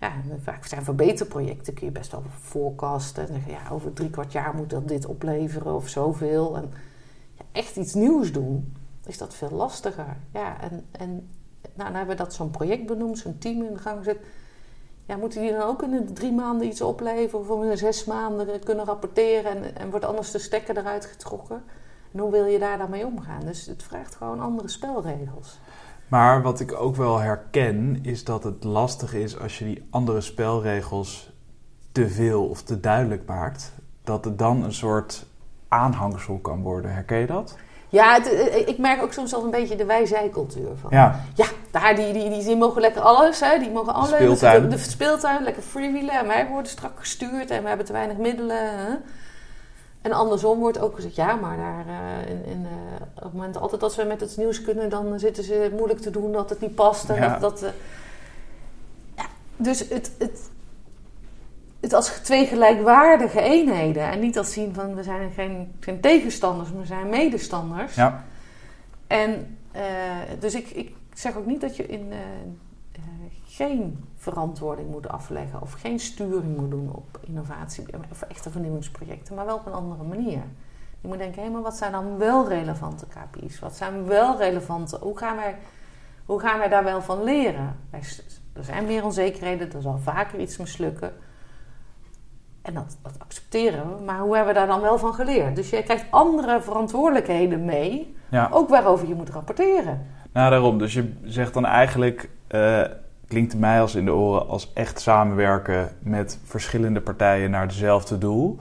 ja, 0.00 0.12
vaak 0.42 0.66
zijn 0.66 0.84
verbeterprojecten 0.84 1.74
kun 1.74 1.86
je 1.86 1.92
best 1.92 2.12
wel 2.12 2.22
forecasten. 2.40 3.28
En 3.28 3.34
zeggen, 3.34 3.52
ja, 3.52 3.70
over 3.70 3.92
drie 3.92 4.10
kwart 4.10 4.32
jaar 4.32 4.54
moet 4.54 4.70
dat 4.70 4.88
dit 4.88 5.06
opleveren 5.06 5.74
of 5.74 5.88
zoveel. 5.88 6.56
En 6.56 6.70
echt 7.52 7.76
iets 7.76 7.94
nieuws 7.94 8.32
doen, 8.32 8.76
is 9.06 9.18
dat 9.18 9.34
veel 9.34 9.50
lastiger. 9.50 10.16
Ja, 10.32 10.60
en, 10.60 10.86
en 10.90 11.10
nou, 11.74 11.90
dan 11.90 11.94
hebben 11.94 12.16
we 12.16 12.22
dat 12.22 12.34
zo'n 12.34 12.50
project 12.50 12.86
benoemd, 12.86 13.18
zo'n 13.18 13.38
team 13.38 13.62
in 13.62 13.72
de 13.72 13.78
gang 13.78 13.98
gezet. 13.98 14.18
Ja, 15.06 15.16
moeten 15.16 15.40
die 15.40 15.52
dan 15.52 15.62
ook 15.62 15.82
in 15.82 15.90
de 15.90 16.12
drie 16.12 16.32
maanden 16.32 16.66
iets 16.66 16.80
opleveren 16.80 17.48
of 17.48 17.62
in 17.62 17.70
de 17.70 17.76
zes 17.76 18.04
maanden 18.04 18.60
kunnen 18.60 18.84
rapporteren 18.84 19.64
en, 19.64 19.76
en 19.76 19.90
wordt 19.90 20.04
anders 20.04 20.30
de 20.30 20.38
stekker 20.38 20.78
eruit 20.78 21.04
getrokken? 21.04 21.62
En 22.12 22.18
hoe 22.18 22.30
wil 22.30 22.44
je 22.44 22.58
daar 22.58 22.78
dan 22.78 22.90
mee 22.90 23.06
omgaan? 23.06 23.40
Dus 23.44 23.66
het 23.66 23.82
vraagt 23.82 24.14
gewoon 24.14 24.40
andere 24.40 24.68
spelregels. 24.68 25.58
Maar 26.08 26.42
wat 26.42 26.60
ik 26.60 26.72
ook 26.80 26.96
wel 26.96 27.18
herken 27.18 27.98
is 28.02 28.24
dat 28.24 28.44
het 28.44 28.64
lastig 28.64 29.14
is 29.14 29.38
als 29.38 29.58
je 29.58 29.64
die 29.64 29.86
andere 29.90 30.20
spelregels 30.20 31.30
te 31.92 32.08
veel 32.08 32.44
of 32.44 32.62
te 32.62 32.80
duidelijk 32.80 33.22
maakt. 33.26 33.72
Dat 34.04 34.24
het 34.24 34.38
dan 34.38 34.64
een 34.64 34.72
soort 34.72 35.26
aanhangsel 35.68 36.38
kan 36.38 36.62
worden. 36.62 36.92
Herken 36.92 37.18
je 37.18 37.26
dat? 37.26 37.56
Ja, 37.88 38.14
het, 38.14 38.32
eh, 38.32 38.68
ik 38.68 38.78
merk 38.78 39.02
ook 39.02 39.12
soms 39.12 39.34
al 39.34 39.44
een 39.44 39.50
beetje 39.50 39.76
de 39.76 39.84
wij-zij-cultuur 39.84 40.68
van. 40.80 40.90
Ja, 40.90 41.20
Ja, 41.34 41.46
daar, 41.70 41.94
die, 41.94 42.12
die, 42.12 42.30
die, 42.30 42.44
die 42.44 42.56
mogen 42.56 42.80
lekker 42.80 43.02
alles. 43.02 43.40
Hè? 43.40 43.58
Die 43.58 43.70
mogen 43.70 43.94
alle, 43.94 44.06
Speeltuin. 44.06 44.62
De, 44.62 44.68
de 44.68 44.78
speeltuin, 44.78 45.42
lekker 45.42 45.62
freewheelen. 45.62 46.14
En 46.14 46.26
wij 46.26 46.46
worden 46.48 46.70
strak 46.70 46.92
gestuurd 46.98 47.50
en 47.50 47.62
we 47.62 47.68
hebben 47.68 47.86
te 47.86 47.92
weinig 47.92 48.16
middelen. 48.16 48.78
Hè? 48.78 48.94
En 50.08 50.14
andersom 50.14 50.58
wordt 50.58 50.78
ook 50.78 50.94
gezegd, 50.94 51.14
ja, 51.14 51.34
maar 51.34 51.56
daar, 51.56 51.86
eh, 51.86 52.30
in, 52.30 52.44
in, 52.44 52.66
eh, 52.66 53.06
op 53.16 53.22
het 53.22 53.32
moment 53.32 53.56
altijd 53.56 53.82
als 53.82 53.96
we 53.96 54.04
met 54.04 54.20
het 54.20 54.36
nieuws 54.36 54.62
kunnen, 54.62 54.90
dan 54.90 55.18
zitten 55.18 55.44
ze 55.44 55.72
moeilijk 55.76 56.00
te 56.00 56.10
doen 56.10 56.32
dat 56.32 56.50
het 56.50 56.60
niet 56.60 56.74
past. 56.74 57.08
En 57.10 57.14
Ja. 57.14 57.38
dat, 57.38 57.40
dat, 57.40 57.62
eh, 57.62 57.70
ja, 59.16 59.26
dus 59.56 59.78
het, 59.88 60.12
het, 60.18 60.50
het 61.80 61.92
als 61.92 62.08
twee 62.08 62.46
gelijkwaardige 62.46 63.40
eenheden. 63.40 64.02
En 64.10 64.20
niet 64.20 64.38
als 64.38 64.52
zien 64.52 64.74
van, 64.74 64.94
we 64.94 65.02
zijn 65.02 65.30
geen, 65.30 65.72
geen 65.80 66.00
tegenstanders, 66.00 66.70
maar 66.70 66.80
we 66.80 66.86
zijn 66.86 67.08
medestanders. 67.08 67.94
ja. 67.94 68.24
En 69.06 69.58
dus 70.38 70.54
ik, 70.54 70.70
ik 70.70 70.94
zeg 71.14 71.36
ook 71.36 71.46
niet 71.46 71.60
dat 71.60 71.76
je 71.76 71.86
in, 71.86 72.12
geen 73.46 74.04
verantwoording 74.32 74.90
moet 74.90 75.08
afleggen 75.08 75.62
of 75.62 75.72
geen 75.72 75.98
sturing 75.98 76.56
moet 76.56 76.70
doen 76.70 76.90
op 76.92 77.18
innovatie 77.20 77.84
of 78.10 78.22
echte 78.22 78.50
vernieuwingsprojecten, 78.50 79.34
maar 79.34 79.46
wel 79.46 79.56
op 79.56 79.66
een 79.66 79.72
andere 79.72 80.02
manier. 80.02 80.42
Je 81.00 81.08
moet 81.08 81.18
denken, 81.18 81.42
hé, 81.42 81.48
maar 81.48 81.62
wat 81.62 81.76
zijn 81.76 81.92
dan 81.92 82.18
wel 82.18 82.48
relevante 82.48 83.06
KPI's? 83.06 83.58
Wat 83.58 83.76
zijn 83.76 84.06
wel 84.06 84.38
relevante, 84.38 84.98
hoe 85.00 85.18
gaan 85.18 85.36
wij, 85.36 85.56
hoe 86.24 86.40
gaan 86.40 86.58
wij 86.58 86.68
daar 86.68 86.84
wel 86.84 87.02
van 87.02 87.24
leren? 87.24 87.76
Er 88.52 88.64
zijn 88.64 88.84
meer 88.84 89.04
onzekerheden, 89.04 89.72
er 89.72 89.82
zal 89.82 89.98
vaker 89.98 90.38
iets 90.38 90.56
mislukken. 90.56 91.12
En 92.62 92.74
dat, 92.74 92.98
dat 93.02 93.18
accepteren 93.18 93.96
we, 93.96 94.04
maar 94.04 94.20
hoe 94.20 94.36
hebben 94.36 94.54
we 94.54 94.58
daar 94.58 94.68
dan 94.68 94.80
wel 94.80 94.98
van 94.98 95.14
geleerd? 95.14 95.56
Dus 95.56 95.70
je 95.70 95.82
krijgt 95.82 96.04
andere 96.10 96.60
verantwoordelijkheden 96.60 97.64
mee, 97.64 98.16
ja. 98.28 98.48
ook 98.52 98.68
waarover 98.68 99.08
je 99.08 99.14
moet 99.14 99.30
rapporteren. 99.30 100.06
Nou, 100.32 100.50
daarom. 100.50 100.78
Dus 100.78 100.94
je 100.94 101.12
zegt 101.24 101.54
dan 101.54 101.64
eigenlijk, 101.64 102.30
eh, 102.46 102.82
klinkt 103.28 103.58
mij 103.58 103.80
als 103.80 103.94
in 103.94 104.04
de 104.04 104.14
oren, 104.14 104.48
als 104.48 104.72
echt 104.74 105.00
samenwerken 105.00 105.96
met 106.02 106.38
verschillende 106.44 107.00
partijen 107.00 107.50
naar 107.50 107.62
hetzelfde 107.62 108.18
doel. 108.18 108.56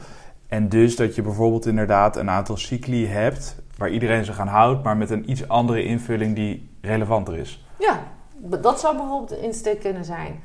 En 0.48 0.70
dus 0.70 0.96
dat 0.96 1.16
je 1.16 1.22
bijvoorbeeld 1.22 1.66
inderdaad 1.66 2.16
een 2.16 2.30
aantal 2.30 2.58
cycli 2.58 3.08
hebt 3.08 3.56
waar 3.78 3.90
iedereen 3.90 4.26
zich 4.26 4.40
aan 4.40 4.48
houdt, 4.48 4.84
maar 4.84 4.98
met 4.98 5.10
een 5.10 5.30
iets 5.30 5.48
andere 5.48 5.84
invulling 5.84 6.36
die 6.36 6.70
relevanter 6.82 7.38
is. 7.38 7.66
Ja, 7.80 8.00
dat 8.62 8.80
zou 8.80 8.98
bijvoorbeeld 8.98 9.30
de 9.30 9.42
insteek 9.42 9.80
kunnen 9.80 10.06
zijn. 10.06 10.42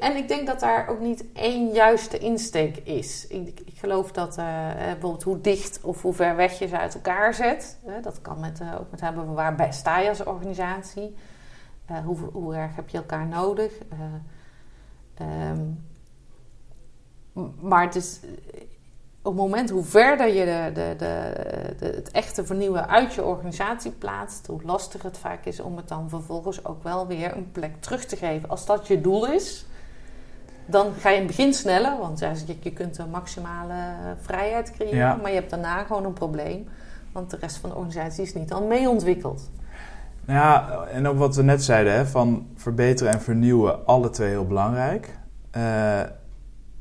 En 0.00 0.16
ik 0.16 0.28
denk 0.28 0.46
dat 0.46 0.60
daar 0.60 0.88
ook 0.88 1.00
niet 1.00 1.24
één 1.32 1.72
juiste 1.72 2.18
insteek 2.18 2.76
is. 2.76 3.26
Ik, 3.26 3.60
geloof 3.74 4.12
dat 4.12 4.38
eh, 4.38 4.70
eh, 4.70 4.76
bijvoorbeeld 4.76 5.22
hoe 5.22 5.40
dicht 5.40 5.80
of 5.82 6.02
hoe 6.02 6.12
ver 6.12 6.36
weg 6.36 6.58
je 6.58 6.66
ze 6.66 6.78
uit 6.78 6.94
elkaar 6.94 7.34
zet. 7.34 7.78
eh, 7.86 7.92
dat 8.02 8.20
kan 8.22 8.40
met, 8.40 8.60
eh, 8.60 8.80
ook 8.80 8.90
met 8.90 9.00
hebben 9.00 9.34
waar 9.34 9.66
sta 9.70 9.98
je 9.98 10.08
als 10.08 10.24
organisatie. 10.24 11.16
Eh, 11.86 11.98
hoe, 12.04 12.16
hoe 12.32 12.54
erg 12.54 12.76
heb 12.76 12.88
je 12.88 12.96
elkaar 12.96 13.26
nodig? 13.26 13.72
M- 17.32 17.50
maar 17.60 17.82
het 17.84 17.94
is 17.94 18.20
op 19.22 19.32
het 19.32 19.40
moment 19.42 19.70
hoe 19.70 19.84
verder 19.84 20.26
je 20.34 20.44
de, 20.44 20.70
de, 20.74 20.94
de, 21.78 21.86
het 21.86 22.10
echte 22.10 22.44
vernieuwen 22.46 22.88
uit 22.88 23.14
je 23.14 23.24
organisatie 23.24 23.90
plaatst, 23.90 24.46
hoe 24.46 24.62
lastiger 24.62 25.04
het 25.08 25.18
vaak 25.18 25.44
is 25.44 25.60
om 25.60 25.76
het 25.76 25.88
dan 25.88 26.08
vervolgens 26.08 26.64
ook 26.64 26.82
wel 26.82 27.06
weer 27.06 27.36
een 27.36 27.52
plek 27.52 27.80
terug 27.80 28.04
te 28.04 28.16
geven. 28.16 28.48
Als 28.48 28.66
dat 28.66 28.86
je 28.86 29.00
doel 29.00 29.32
is, 29.32 29.66
dan 30.66 30.92
ga 30.92 31.08
je 31.08 31.14
in 31.16 31.22
het 31.26 31.36
begin 31.36 31.54
sneller, 31.54 31.98
want 31.98 32.18
ja, 32.18 32.32
je, 32.46 32.56
je 32.60 32.72
kunt 32.72 32.98
een 32.98 33.10
maximale 33.10 33.74
vrijheid 34.20 34.70
creëren, 34.72 34.96
Ja. 34.98 35.14
maar 35.16 35.30
je 35.30 35.36
hebt 35.36 35.50
daarna 35.50 35.84
gewoon 35.84 36.04
een 36.04 36.12
probleem, 36.12 36.68
want 37.12 37.30
de 37.30 37.36
rest 37.36 37.56
van 37.56 37.70
de 37.70 37.76
organisatie 37.76 38.22
is 38.22 38.34
niet 38.34 38.52
al 38.52 38.62
mee 38.66 38.88
ontwikkeld. 38.88 39.50
Nou 40.26 40.38
ja, 40.38 40.84
en 40.92 41.06
ook 41.06 41.18
wat 41.18 41.36
we 41.36 41.42
net 41.42 41.64
zeiden, 41.64 41.92
hè, 41.92 42.06
van 42.06 42.46
verbeteren 42.54 43.12
en 43.12 43.20
vernieuwen, 43.20 43.86
alle 43.86 44.10
twee 44.10 44.28
heel 44.28 44.46
belangrijk. 44.46 45.18
Eh, 45.50 46.00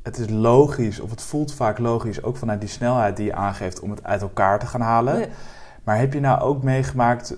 het 0.04 0.18
is 0.18 0.30
logisch, 0.30 1.00
of 1.00 1.10
het 1.10 1.22
voelt 1.22 1.54
vaak 1.54 1.78
logisch, 1.78 2.24
ook 2.24 2.38
vanuit 2.38 2.60
die 2.60 2.70
snelheid 2.70 3.18
die 3.18 3.26
je 3.26 3.34
aangeeft, 3.34 3.80
om 3.80 3.90
het 3.90 4.04
uit 4.04 4.22
elkaar 4.22 4.60
te 4.60 4.66
gaan 4.66 4.82
halen. 4.82 5.20
Ja. 5.20 5.26
Maar 5.84 5.98
heb 5.98 6.14
je 6.14 6.20
nou 6.20 6.42
ook 6.42 6.64
meegemaakt 6.64 7.36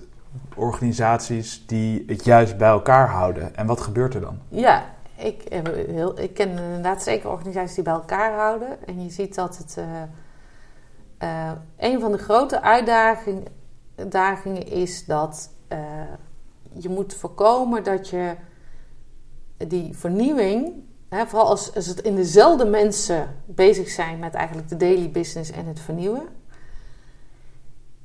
organisaties 0.54 1.66
die 1.66 2.04
het 2.06 2.24
juist 2.24 2.56
bij 2.56 2.68
elkaar 2.68 3.08
houden? 3.08 3.56
En 3.56 3.66
wat 3.66 3.80
gebeurt 3.80 4.14
er 4.14 4.20
dan? 4.20 4.38
Ja, 4.48 4.84
ik, 5.16 5.42
heb 5.48 5.74
heel, 5.74 6.20
ik 6.20 6.34
ken 6.34 6.48
inderdaad 6.48 7.02
zeker 7.02 7.30
organisaties 7.30 7.74
die 7.74 7.84
bij 7.84 7.92
elkaar 7.92 8.34
houden. 8.34 8.86
En 8.86 9.02
je 9.02 9.10
ziet 9.10 9.34
dat 9.34 9.58
het 9.58 9.76
eh, 9.76 9.84
eh, 11.48 11.52
een 11.76 12.00
van 12.00 12.12
de 12.12 12.18
grote 12.18 12.62
uitdagingen 12.62 14.66
is 14.66 15.04
dat 15.04 15.50
eh, 15.68 15.78
je 16.72 16.88
moet 16.88 17.14
voorkomen 17.14 17.84
dat 17.84 18.08
je 18.08 18.34
die 19.66 19.96
vernieuwing, 19.96 20.72
hè, 21.08 21.26
vooral 21.26 21.48
als, 21.48 21.74
als 21.74 21.86
het 21.86 22.00
in 22.00 22.14
dezelfde 22.14 22.64
mensen 22.64 23.34
bezig 23.46 23.88
zijn 23.88 24.18
met 24.18 24.34
eigenlijk 24.34 24.68
de 24.68 24.76
daily 24.76 25.10
business 25.10 25.50
en 25.50 25.66
het 25.66 25.80
vernieuwen. 25.80 26.28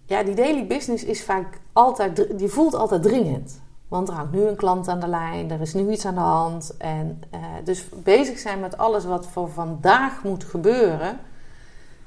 Ja, 0.06 0.23
die 0.23 0.36
daily 0.36 0.67
business 0.67 1.04
is 1.04 1.23
vaak 1.23 1.60
altijd, 1.73 2.38
die 2.38 2.49
voelt 2.49 2.73
altijd 2.73 3.04
dringend. 3.04 3.62
Want 3.88 4.08
er 4.08 4.13
hangt 4.13 4.32
nu 4.32 4.41
een 4.41 4.56
klant 4.56 4.88
aan 4.88 4.99
de 4.99 5.08
lijn, 5.08 5.52
er 5.52 5.62
is 5.62 5.73
nu 5.73 5.91
iets 5.91 6.06
aan 6.06 6.13
de 6.13 6.19
hand. 6.19 6.78
En 6.78 7.21
eh, 7.30 7.39
dus 7.63 7.86
bezig 8.04 8.39
zijn 8.39 8.60
met 8.60 8.78
alles 8.78 9.06
wat 9.06 9.28
voor 9.28 9.49
vandaag 9.49 10.23
moet 10.23 10.43
gebeuren. 10.43 11.19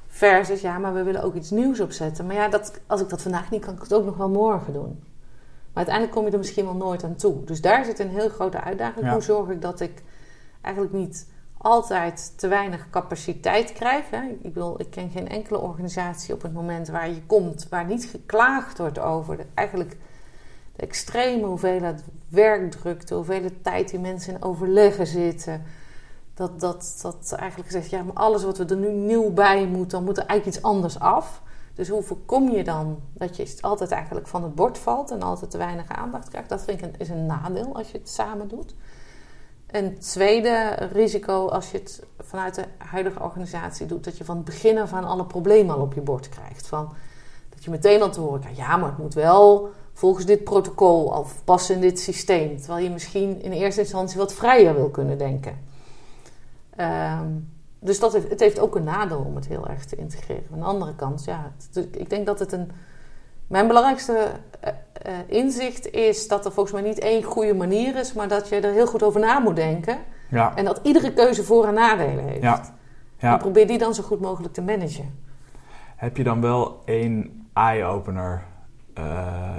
Versus, 0.07 0.61
ja, 0.61 0.77
maar 0.77 0.93
we 0.93 1.03
willen 1.03 1.23
ook 1.23 1.33
iets 1.33 1.49
nieuws 1.49 1.79
opzetten. 1.79 2.25
Maar 2.25 2.35
ja, 2.35 2.47
dat, 2.47 2.79
als 2.87 3.01
ik 3.01 3.09
dat 3.09 3.21
vandaag 3.21 3.51
niet 3.51 3.61
kan, 3.61 3.75
kan 3.75 3.83
ik 3.83 3.89
het 3.89 3.99
ook 3.99 4.05
nog 4.05 4.17
wel 4.17 4.29
morgen 4.29 4.73
doen. 4.73 5.03
Maar 5.77 5.85
uiteindelijk 5.85 6.17
kom 6.17 6.25
je 6.25 6.31
er 6.31 6.45
misschien 6.45 6.65
wel 6.65 6.87
nooit 6.87 7.03
aan 7.03 7.15
toe. 7.15 7.43
Dus 7.43 7.61
daar 7.61 7.85
zit 7.85 7.99
een 7.99 8.09
heel 8.09 8.29
grote 8.29 8.61
uitdaging. 8.61 9.05
Ja. 9.05 9.11
Hoe 9.11 9.21
zorg 9.21 9.49
ik 9.49 9.61
dat 9.61 9.79
ik 9.79 10.03
eigenlijk 10.61 10.95
niet 10.95 11.27
altijd 11.57 12.33
te 12.37 12.47
weinig 12.47 12.89
capaciteit 12.89 13.73
krijg? 13.73 14.09
Hè? 14.09 14.21
Ik 14.41 14.53
bedoel, 14.53 14.79
ik 14.79 14.89
ken 14.89 15.09
geen 15.09 15.27
enkele 15.27 15.59
organisatie 15.59 16.33
op 16.33 16.41
het 16.41 16.53
moment 16.53 16.87
waar 16.87 17.09
je 17.09 17.21
komt... 17.25 17.67
waar 17.69 17.85
niet 17.85 18.05
geklaagd 18.05 18.77
wordt 18.77 18.99
over 18.99 19.37
de, 19.37 19.45
eigenlijk 19.53 19.97
de 20.75 20.81
extreme 20.81 21.45
hoeveelheid 21.45 22.03
werkdrukte, 22.29 23.05
de 23.05 23.15
hoeveelheid 23.15 23.63
tijd 23.63 23.89
die 23.89 23.99
mensen 23.99 24.33
in 24.33 24.43
overleggen 24.43 25.07
zitten. 25.07 25.63
Dat, 26.33 26.59
dat, 26.59 26.99
dat 27.01 27.35
eigenlijk 27.39 27.69
gezegd, 27.71 27.89
ja, 27.89 28.03
maar 28.03 28.15
alles 28.15 28.43
wat 28.43 28.57
we 28.57 28.65
er 28.65 28.77
nu 28.77 28.91
nieuw 28.91 29.31
bij 29.31 29.65
moeten, 29.65 29.97
dan 29.97 30.03
moet 30.03 30.17
er 30.17 30.25
eigenlijk 30.25 30.57
iets 30.57 30.65
anders 30.65 30.99
af. 30.99 31.41
Dus 31.77 31.89
hoe 31.89 32.03
voorkom 32.03 32.49
je 32.49 32.63
dan 32.63 32.99
dat 33.13 33.35
je 33.35 33.57
altijd 33.61 33.91
eigenlijk 33.91 34.27
van 34.27 34.43
het 34.43 34.55
bord 34.55 34.77
valt 34.77 35.11
en 35.11 35.21
altijd 35.21 35.51
te 35.51 35.57
weinig 35.57 35.89
aandacht 35.89 36.29
krijgt? 36.29 36.49
Dat 36.49 36.63
vind 36.63 36.81
ik 36.81 36.85
een, 36.85 36.93
is 36.97 37.09
een 37.09 37.25
nadeel 37.25 37.75
als 37.75 37.91
je 37.91 37.97
het 37.97 38.09
samen 38.09 38.47
doet. 38.47 38.75
Een 39.67 39.99
tweede 39.99 40.69
risico 40.91 41.47
als 41.47 41.71
je 41.71 41.77
het 41.77 42.03
vanuit 42.19 42.55
de 42.55 42.63
huidige 42.77 43.19
organisatie 43.19 43.85
doet, 43.85 44.03
dat 44.03 44.17
je 44.17 44.25
van 44.25 44.35
het 44.35 44.45
begin 44.45 44.77
af 44.77 44.93
aan 44.93 45.03
alle 45.03 45.25
problemen 45.25 45.75
al 45.75 45.81
op 45.81 45.93
je 45.93 46.01
bord 46.01 46.29
krijgt. 46.29 46.67
Van, 46.67 46.93
dat 47.49 47.63
je 47.63 47.69
meteen 47.69 48.01
al 48.01 48.11
te 48.11 48.19
horen 48.19 48.39
krijgt, 48.39 48.57
ja, 48.57 48.77
maar 48.77 48.89
het 48.89 48.97
moet 48.97 49.13
wel 49.13 49.69
volgens 49.93 50.25
dit 50.25 50.43
protocol 50.43 51.03
of 51.05 51.43
passen 51.43 51.75
in 51.75 51.81
dit 51.81 51.99
systeem. 51.99 52.57
Terwijl 52.57 52.83
je 52.83 52.89
misschien 52.89 53.41
in 53.41 53.51
eerste 53.51 53.81
instantie 53.81 54.17
wat 54.17 54.33
vrijer 54.33 54.75
wil 54.75 54.89
kunnen 54.89 55.17
denken. 55.17 55.57
Ehm, 56.75 57.27
dus 57.87 57.99
dat 57.99 58.13
heeft, 58.13 58.29
het 58.29 58.39
heeft 58.39 58.59
ook 58.59 58.75
een 58.75 58.83
nadeel 58.83 59.19
om 59.19 59.35
het 59.35 59.47
heel 59.47 59.67
erg 59.67 59.85
te 59.85 59.95
integreren. 59.95 60.43
Aan 60.53 60.59
de 60.59 60.65
andere 60.65 60.95
kant, 60.95 61.25
ja, 61.25 61.51
ik 61.91 62.09
denk 62.09 62.25
dat 62.25 62.39
het 62.39 62.51
een. 62.51 62.71
Mijn 63.47 63.67
belangrijkste 63.67 64.31
uh, 64.63 64.69
uh, 65.07 65.17
inzicht 65.27 65.91
is 65.91 66.27
dat 66.27 66.45
er 66.45 66.51
volgens 66.51 66.81
mij 66.81 66.89
niet 66.89 66.99
één 66.99 67.23
goede 67.23 67.53
manier 67.53 67.95
is, 67.95 68.13
maar 68.13 68.27
dat 68.27 68.49
je 68.49 68.55
er 68.55 68.73
heel 68.73 68.87
goed 68.87 69.03
over 69.03 69.19
na 69.19 69.39
moet 69.39 69.55
denken. 69.55 69.97
Ja. 70.29 70.55
En 70.55 70.65
dat 70.65 70.79
iedere 70.83 71.13
keuze 71.13 71.43
voor- 71.43 71.67
en 71.67 71.73
nadelen 71.73 72.23
heeft. 72.23 72.41
Ja. 72.41 72.61
Ja. 73.17 73.33
En 73.33 73.39
probeer 73.39 73.67
die 73.67 73.77
dan 73.77 73.93
zo 73.93 74.03
goed 74.03 74.21
mogelijk 74.21 74.53
te 74.53 74.61
managen. 74.61 75.19
Heb 75.95 76.17
je 76.17 76.23
dan 76.23 76.41
wel 76.41 76.81
één 76.85 77.47
eye-opener 77.53 78.43
uh, 78.97 79.55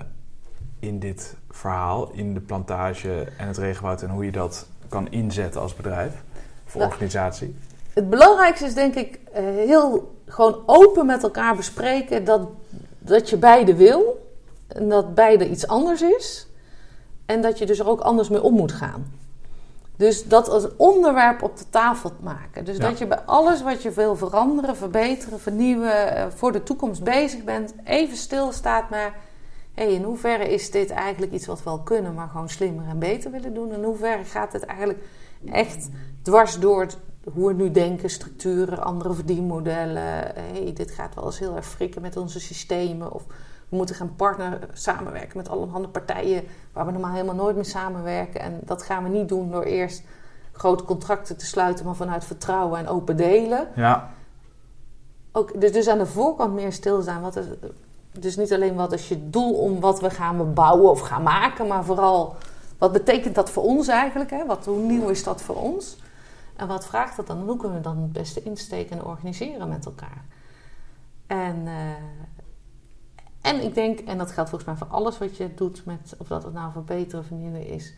in 0.79 0.99
dit 0.99 1.37
verhaal, 1.51 2.11
in 2.13 2.35
de 2.35 2.41
plantage 2.41 3.25
en 3.39 3.47
het 3.47 3.57
regenwoud 3.57 4.03
en 4.03 4.11
hoe 4.11 4.25
je 4.25 4.33
dat 4.33 4.69
kan 4.89 5.11
inzetten 5.11 5.61
als 5.61 5.75
bedrijf 5.75 6.23
of 6.67 6.75
Nou, 6.75 6.91
organisatie? 6.91 7.57
Het 7.99 8.11
belangrijkste 8.11 8.65
is 8.67 8.75
denk 8.75 8.95
ik 8.95 9.19
eh, 9.33 9.43
heel 9.45 10.15
gewoon 10.27 10.63
open 10.67 11.07
met 11.07 11.23
elkaar 11.23 11.57
bespreken 11.57 12.25
dat, 12.25 12.49
dat 12.99 13.31
je 13.31 13.37
beide 13.37 13.75
wil. 13.75 14.27
En 14.69 14.89
dat 14.89 15.15
beide 15.15 15.49
iets 15.49 15.67
anders 15.67 16.03
is. 16.03 16.47
En 17.27 17.43
dat 17.43 17.59
je 17.59 17.67
dus 17.67 17.79
er 17.79 17.89
ook 17.89 18.01
anders 18.01 18.29
mee 18.29 18.43
om 18.43 18.55
moet 18.55 18.73
gaan. 18.73 19.13
Dus 19.97 20.25
dat 20.29 20.49
als 20.49 20.67
onderwerp 20.77 21.43
op 21.43 21.57
de 21.59 21.65
tafel 21.71 22.13
maken. 22.21 22.65
Dus 22.65 22.77
Ja. 22.77 22.89
dat 22.89 22.99
je 22.99 23.07
bij 23.07 23.21
alles 23.21 23.63
wat 23.63 23.83
je 23.83 23.91
wil 23.91 24.17
veranderen, 24.17 24.77
verbeteren, 24.77 25.41
vernieuwen, 25.41 26.17
eh, 26.17 26.27
voor 26.35 26.53
de 26.53 26.63
toekomst 26.63 27.03
bezig 27.03 27.45
bent, 27.45 27.75
even 27.85 28.17
stilstaat 28.17 28.91
maar. 28.91 29.15
Hé, 29.75 29.85
in 29.85 30.03
hoeverre 30.03 30.53
is 30.53 30.71
dit 30.71 30.91
eigenlijk 30.91 31.33
iets 31.33 31.47
wat 31.47 31.59
we 31.59 31.65
wel 31.65 31.81
kunnen, 31.81 32.15
maar 32.15 32.29
gewoon 32.29 32.49
slimmer 32.49 32.85
en 32.89 32.99
beter 32.99 33.31
willen 33.31 33.55
doen? 33.55 33.73
In 33.73 33.83
hoeverre 33.83 34.25
gaat 34.25 34.53
het 34.53 34.65
eigenlijk 34.65 34.99
echt 35.53 35.89
dwars 36.23 36.59
door 36.59 36.81
het, 36.81 36.97
hoe 37.35 37.47
we 37.47 37.55
nu 37.55 37.71
denken, 37.71 38.11
structuren, 38.11 38.85
andere 38.85 39.15
verdienmodellen? 39.15 40.33
Hé, 40.35 40.73
dit 40.73 40.91
gaat 40.91 41.15
wel 41.15 41.25
eens 41.25 41.39
heel 41.39 41.57
erg 41.57 41.67
frikken 41.67 42.03
met 42.03 42.17
onze 42.17 42.41
systemen. 42.41 43.13
Of 43.13 43.25
we 43.69 43.77
moeten 43.77 43.95
gaan 43.95 44.17
partner 44.17 44.59
samenwerken 44.73 45.37
met 45.37 45.49
allerhande 45.49 45.89
partijen 45.89 46.45
waar 46.73 46.87
we 46.87 46.93
normaal 46.93 47.13
helemaal 47.13 47.35
nooit 47.35 47.55
mee 47.55 47.65
samenwerken. 47.65 48.41
En 48.41 48.61
dat 48.65 48.83
gaan 48.83 49.03
we 49.03 49.09
niet 49.09 49.29
doen 49.29 49.51
door 49.51 49.63
eerst 49.63 50.03
grote 50.53 50.85
contracten 50.85 51.37
te 51.37 51.47
sluiten, 51.47 51.85
maar 51.85 51.95
vanuit 51.95 52.25
vertrouwen 52.25 52.79
en 52.79 52.89
open 52.89 53.17
delen. 53.17 53.69
Ja, 53.75 54.11
Ook, 55.33 55.61
dus, 55.61 55.73
dus 55.73 55.89
aan 55.89 55.99
de 55.99 56.07
voorkant 56.07 56.55
meer 56.55 56.73
stilstaan. 56.73 57.23
Wat 57.23 57.37
is, 57.37 57.47
dus 58.13 58.37
niet 58.37 58.53
alleen 58.53 58.75
wat 58.75 58.93
is 58.93 59.09
je 59.09 59.31
doel 59.31 59.55
om 59.55 59.81
wat 59.81 60.01
we 60.01 60.11
gaan 60.11 60.55
bouwen 60.55 60.91
of 60.91 61.01
gaan 61.01 61.23
maken, 61.23 61.67
maar 61.67 61.85
vooral 61.85 62.37
wat 62.79 62.93
betekent 62.93 63.35
dat 63.35 63.51
voor 63.51 63.63
ons 63.63 63.89
eigenlijk? 63.89 64.31
Hè? 64.31 64.47
Wat, 64.47 64.65
hoe 64.65 64.79
nieuw 64.79 65.09
is 65.09 65.25
dat 65.25 65.43
voor 65.43 65.57
ons? 65.57 65.97
En 66.59 66.67
wat 66.67 66.87
vraagt 66.87 67.17
dat 67.17 67.27
dan? 67.27 67.43
Hoe 67.43 67.57
kunnen 67.57 67.77
we 67.77 67.83
dan 67.83 67.97
het 67.97 68.13
beste 68.13 68.43
insteken 68.43 68.99
en 68.99 69.05
organiseren 69.05 69.69
met 69.69 69.87
elkaar? 69.87 70.25
En, 71.27 71.67
eh, 71.67 71.91
en 73.41 73.63
ik 73.63 73.75
denk, 73.75 73.99
en 73.99 74.19
dat 74.19 74.31
geldt 74.31 74.51
volgens 74.51 74.71
mij 74.71 74.79
voor 74.79 74.97
alles 74.97 75.19
wat 75.19 75.37
je 75.37 75.55
doet, 75.55 75.85
met, 75.85 76.15
of 76.19 76.29
dat 76.29 76.43
het 76.43 76.53
nou 76.53 76.73
verbeteren 76.73 77.21
of 77.21 77.27
vernieuwen 77.27 77.67
is, 77.67 77.95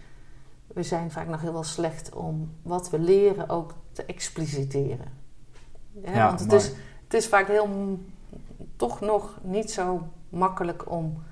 we 0.66 0.82
zijn 0.82 1.10
vaak 1.10 1.28
nog 1.28 1.40
heel 1.40 1.52
wel 1.52 1.62
slecht 1.62 2.14
om 2.14 2.52
wat 2.62 2.90
we 2.90 2.98
leren 2.98 3.48
ook 3.48 3.74
te 3.92 4.04
expliciteren. 4.04 5.12
Ja, 5.92 6.14
Ja, 6.14 6.26
want 6.26 6.40
het 6.40 6.48
mooi. 6.48 6.60
is, 6.60 6.72
het 7.04 7.14
is 7.14 7.26
vaak 7.26 7.46
heel 7.46 7.98
toch 8.76 9.00
nog 9.00 9.38
niet 9.42 9.70
zo 9.70 10.08
makkelijk 10.28 10.90
om 10.90 11.22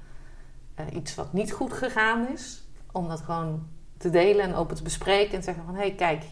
eh, 0.74 0.86
iets 0.92 1.14
wat 1.14 1.32
niet 1.32 1.52
goed 1.52 1.72
gegaan 1.72 2.28
is, 2.28 2.68
om 2.92 3.08
dat 3.08 3.20
gewoon 3.20 3.66
te 3.96 4.10
delen 4.10 4.44
en 4.44 4.54
open 4.54 4.76
te 4.76 4.82
bespreken 4.82 5.32
en 5.32 5.38
te 5.38 5.44
zeggen 5.44 5.64
van 5.64 5.74
hé 5.74 5.80
hey, 5.80 5.94
kijk, 5.94 6.24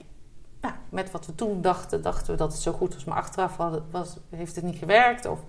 ja, 0.62 0.76
met 0.88 1.10
wat 1.10 1.26
we 1.26 1.34
toen 1.34 1.60
dachten, 1.62 2.02
dachten 2.02 2.32
we 2.32 2.38
dat 2.38 2.52
het 2.52 2.62
zo 2.62 2.72
goed 2.72 2.94
was, 2.94 3.04
maar 3.04 3.16
achteraf 3.16 3.56
had 3.56 3.82
was, 3.90 4.16
heeft 4.30 4.56
het 4.56 4.64
niet 4.64 4.78
gewerkt 4.78 5.26
of 5.26 5.40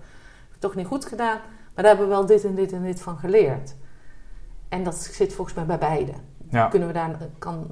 toch 0.58 0.74
niet 0.74 0.86
goed 0.86 1.04
gedaan. 1.04 1.38
Maar 1.74 1.84
daar 1.84 1.96
hebben 1.96 2.08
we 2.08 2.14
wel 2.14 2.26
dit 2.26 2.44
en 2.44 2.54
dit 2.54 2.72
en 2.72 2.82
dit 2.82 3.00
van 3.00 3.18
geleerd. 3.18 3.74
En 4.68 4.84
dat 4.84 4.96
zit 4.96 5.34
volgens 5.34 5.56
mij 5.56 5.66
bij 5.66 5.78
beide. 5.78 6.12
ja. 6.50 6.66
Kunnen 6.66 6.88
we 6.88 6.94
daar, 6.94 7.16
kan, 7.38 7.66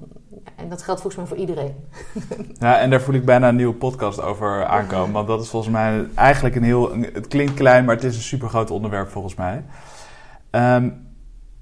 en 0.57 0.69
dat 0.69 0.83
geldt 0.83 1.01
volgens 1.01 1.17
mij 1.17 1.27
voor 1.27 1.47
iedereen. 1.47 1.75
ja, 2.59 2.79
en 2.79 2.91
daar 2.91 3.01
voel 3.01 3.15
ik 3.15 3.25
bijna 3.25 3.49
een 3.49 3.57
nieuwe 3.57 3.75
podcast 3.75 4.21
over 4.21 4.65
aankomen. 4.65 5.13
Want 5.13 5.27
dat 5.27 5.43
is 5.43 5.49
volgens 5.49 5.73
mij 5.73 6.09
eigenlijk 6.15 6.55
een 6.55 6.63
heel... 6.63 6.97
Het 6.99 7.29
klinkt 7.29 7.55
klein, 7.55 7.85
maar 7.85 7.95
het 7.95 8.05
is 8.05 8.17
een 8.17 8.23
super 8.23 8.49
groot 8.49 8.71
onderwerp 8.71 9.09
volgens 9.09 9.35
mij. 9.35 9.65
Ehm, 10.51 10.91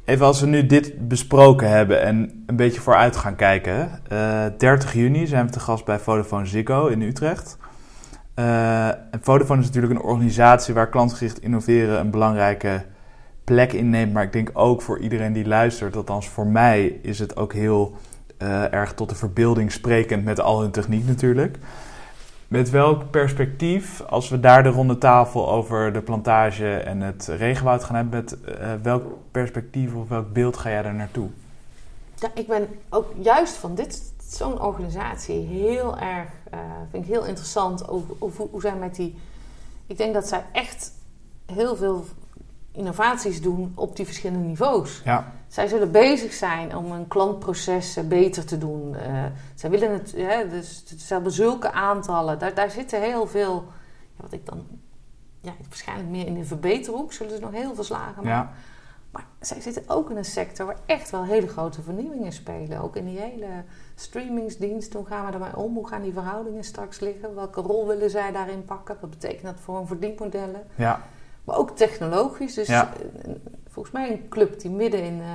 even 0.04 0.26
als 0.26 0.40
we 0.40 0.46
nu 0.46 0.66
dit 0.66 1.08
besproken 1.08 1.68
hebben 1.68 2.02
en 2.02 2.44
een 2.46 2.56
beetje 2.56 2.80
vooruit 2.80 3.16
gaan 3.16 3.36
kijken. 3.36 4.00
eh 4.08 4.44
30 4.58 4.92
juni 4.92 5.26
zijn 5.26 5.46
we 5.46 5.52
te 5.52 5.60
gast 5.60 5.84
bij 5.84 5.98
Vodafone 5.98 6.46
Ziggo 6.46 6.86
in 6.86 7.02
Utrecht. 7.02 7.58
En 8.34 9.20
Vodafone 9.20 9.60
is 9.60 9.66
natuurlijk 9.66 9.94
een 9.94 10.06
organisatie 10.06 10.74
waar 10.74 10.88
klantgericht 10.88 11.42
innoveren 11.42 12.00
een 12.00 12.10
belangrijke 12.10 12.84
plek 13.44 13.72
inneemt. 13.72 14.12
Maar 14.12 14.22
ik 14.22 14.32
denk 14.32 14.50
ook 14.52 14.82
voor 14.82 14.98
iedereen 14.98 15.32
die 15.32 15.46
luistert, 15.46 15.96
althans 15.96 16.28
voor 16.28 16.46
mij, 16.46 16.98
is 17.02 17.18
het 17.18 17.36
ook 17.36 17.52
heel 17.52 17.96
eh, 18.38 18.72
erg 18.72 18.94
tot 18.94 19.08
de 19.08 19.14
verbeelding 19.14 19.72
sprekend 19.72 20.24
met 20.24 20.40
al 20.40 20.60
hun 20.60 20.70
techniek 20.70 21.06
natuurlijk. 21.06 21.58
Met 22.54 22.70
welk 22.70 23.10
perspectief, 23.10 24.00
als 24.00 24.28
we 24.28 24.40
daar 24.40 24.62
de 24.62 24.68
ronde 24.68 24.98
tafel 24.98 25.50
over 25.50 25.92
de 25.92 26.02
plantage 26.02 26.76
en 26.76 27.00
het 27.00 27.26
regenwoud 27.26 27.84
gaan 27.84 27.96
hebben, 27.96 28.14
met 28.14 28.40
eh, 28.40 28.72
welk 28.82 29.04
perspectief 29.30 29.94
of 29.94 30.08
welk 30.08 30.32
beeld 30.32 30.56
ga 30.56 30.70
jij 30.70 30.82
daar 30.82 30.94
naartoe? 30.94 31.28
Ja, 32.14 32.30
ik 32.34 32.46
ben 32.46 32.68
ook 32.88 33.12
juist 33.20 33.54
van 33.54 33.74
dit, 33.74 34.12
zo'n 34.28 34.60
organisatie 34.60 35.46
heel 35.46 35.98
erg, 35.98 36.28
eh, 36.50 36.58
vind 36.90 37.04
ik 37.04 37.10
heel 37.10 37.24
interessant 37.24 37.88
over, 37.88 38.46
hoe 38.50 38.60
zij 38.60 38.76
met 38.76 38.94
die. 38.94 39.18
Ik 39.86 39.96
denk 39.96 40.14
dat 40.14 40.28
zij 40.28 40.44
echt 40.52 40.92
heel 41.46 41.76
veel 41.76 42.04
innovaties 42.72 43.42
doen 43.42 43.72
op 43.74 43.96
die 43.96 44.06
verschillende 44.06 44.48
niveaus. 44.48 45.02
Ja, 45.04 45.32
Zij 45.54 45.68
zullen 45.68 45.90
bezig 45.90 46.32
zijn 46.32 46.76
om 46.76 46.92
hun 46.92 47.08
klantprocessen 47.08 48.08
beter 48.08 48.44
te 48.44 48.58
doen. 48.58 48.94
Eh, 48.94 49.24
zij 49.54 49.70
willen 49.70 49.92
het, 49.92 50.12
hè, 50.16 50.48
dus 50.48 50.84
ze 50.86 51.12
hebben 51.12 51.32
zulke 51.32 51.72
aantallen. 51.72 52.38
Daar, 52.38 52.54
daar 52.54 52.70
zitten 52.70 53.02
heel 53.02 53.26
veel, 53.26 53.64
ja, 54.16 54.22
wat 54.22 54.32
ik 54.32 54.46
dan, 54.46 54.66
ja, 55.40 55.52
waarschijnlijk 55.68 56.08
meer 56.08 56.26
in 56.26 56.34
de 56.34 56.44
verbeterhoek 56.44 57.12
zullen 57.12 57.34
ze 57.34 57.40
nog 57.40 57.50
heel 57.50 57.74
veel 57.74 57.84
slagen 57.84 58.14
maken. 58.24 58.30
ja, 58.30 58.52
Maar 59.10 59.26
zij 59.40 59.60
zitten 59.60 59.82
ook 59.86 60.10
in 60.10 60.16
een 60.16 60.24
sector 60.24 60.66
waar 60.66 60.78
echt 60.86 61.10
wel 61.10 61.24
hele 61.24 61.48
grote 61.48 61.82
vernieuwingen 61.82 62.32
spelen. 62.32 62.80
Ook 62.82 62.96
in 62.96 63.04
die 63.04 63.18
hele 63.18 63.64
streamingsdienst. 63.94 64.92
Hoe 64.92 65.06
gaan 65.06 65.24
we 65.24 65.30
daarmee 65.30 65.56
om? 65.56 65.74
Hoe 65.74 65.88
gaan 65.88 66.02
die 66.02 66.12
verhoudingen 66.12 66.64
straks 66.64 67.00
liggen? 67.00 67.34
Welke 67.34 67.60
rol 67.60 67.86
willen 67.86 68.10
zij 68.10 68.32
daarin 68.32 68.64
pakken? 68.64 68.96
Wat 69.00 69.10
betekent 69.10 69.42
dat 69.42 69.60
voor 69.60 69.76
hun 69.76 69.86
verdienmodellen? 69.86 70.62
ja, 70.74 71.00
Maar 71.44 71.56
ook 71.56 71.76
technologisch. 71.76 72.54
Dus 72.54 72.66
Ja. 72.66 72.92
Volgens 73.74 73.94
mij 73.94 74.10
een 74.10 74.28
club 74.28 74.60
die 74.60 74.70
midden 74.70 75.02
in... 75.02 75.20
eh, 75.20 75.26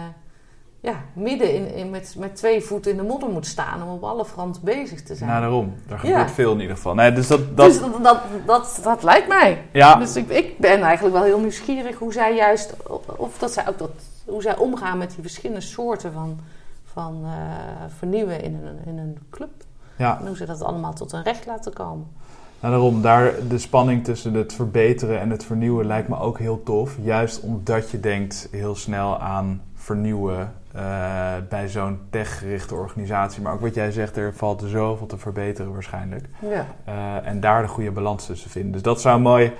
ja, 0.81 0.93
midden 1.13 1.53
in, 1.53 1.73
in 1.73 1.89
met, 1.89 2.15
met 2.17 2.35
twee 2.35 2.61
voeten 2.61 2.91
in 2.91 2.97
de 2.97 3.03
modder 3.03 3.29
moet 3.29 3.45
staan 3.45 3.83
om 3.83 3.89
op 3.89 4.03
alle 4.03 4.25
fronten 4.25 4.63
bezig 4.63 5.03
te 5.03 5.15
zijn. 5.15 5.29
nou 5.29 5.41
daarom. 5.41 5.73
Ja. 5.87 5.97
gebeurt 5.97 6.31
veel 6.31 6.51
in 6.53 6.59
ieder 6.59 6.75
geval. 6.75 6.93
Nee, 6.93 7.13
dus 7.13 7.27
dat, 7.27 7.57
dat, 7.57 7.65
Dus 7.65 7.79
dat, 7.79 8.03
dat, 8.03 8.19
dat, 8.45 8.79
dat 8.83 9.03
lijkt 9.03 9.27
mij. 9.27 9.61
ja, 9.73 9.95
Dus 9.95 10.15
ik, 10.15 10.29
ik 10.29 10.57
ben 10.59 10.81
eigenlijk 10.81 11.15
wel 11.15 11.23
heel 11.23 11.39
nieuwsgierig 11.39 11.97
hoe 11.97 12.13
zij 12.13 12.35
juist, 12.35 12.73
of 13.17 13.37
dat 13.37 13.51
zij 13.51 13.67
ook 13.67 13.77
dat, 13.77 13.89
hoe 14.25 14.41
zij 14.41 14.57
omgaan 14.57 14.97
met 14.97 15.09
die 15.11 15.21
verschillende 15.21 15.61
soorten 15.61 16.13
van, 16.13 16.39
van 16.85 17.21
eh, 17.23 17.31
vernieuwen 17.97 18.41
in 18.43 18.53
een, 18.65 18.79
in 18.85 18.97
een 18.97 19.17
club. 19.29 19.51
ja. 19.95 20.19
En 20.19 20.27
hoe 20.27 20.35
ze 20.35 20.45
dat 20.45 20.61
allemaal 20.61 20.93
tot 20.93 21.11
een 21.11 21.23
recht 21.23 21.45
laten 21.45 21.73
komen. 21.73 22.07
Nou, 22.61 22.73
daarom, 22.73 23.01
daar 23.01 23.33
de 23.47 23.57
spanning 23.57 24.03
tussen 24.03 24.33
het 24.33 24.53
verbeteren 24.53 25.19
en 25.19 25.29
het 25.29 25.45
vernieuwen 25.45 25.85
lijkt 25.85 26.07
me 26.07 26.19
ook 26.19 26.39
heel 26.39 26.63
tof. 26.63 26.95
Juist 27.01 27.41
omdat 27.41 27.89
je 27.89 27.99
denkt 27.99 28.47
heel 28.51 28.75
snel 28.75 29.19
aan 29.19 29.61
vernieuwen 29.75 30.53
eh, 30.73 31.33
bij 31.49 31.67
zo'n 31.67 31.99
techgerichte 32.09 32.75
organisatie. 32.75 33.41
Maar 33.41 33.53
ook 33.53 33.61
wat 33.61 33.75
jij 33.75 33.91
zegt, 33.91 34.17
er 34.17 34.33
valt 34.33 34.63
zoveel 34.67 35.05
te 35.07 35.17
verbeteren 35.17 35.73
waarschijnlijk. 35.73 36.25
Ja. 36.49 36.65
Eh, 36.85 37.27
en 37.27 37.39
daar 37.39 37.61
de 37.61 37.67
goede 37.67 37.91
balans 37.91 38.25
tussen 38.25 38.49
vinden. 38.49 38.71
Dus 38.71 38.81
dat 38.81 39.01
zou 39.01 39.19
mooi 39.19 39.51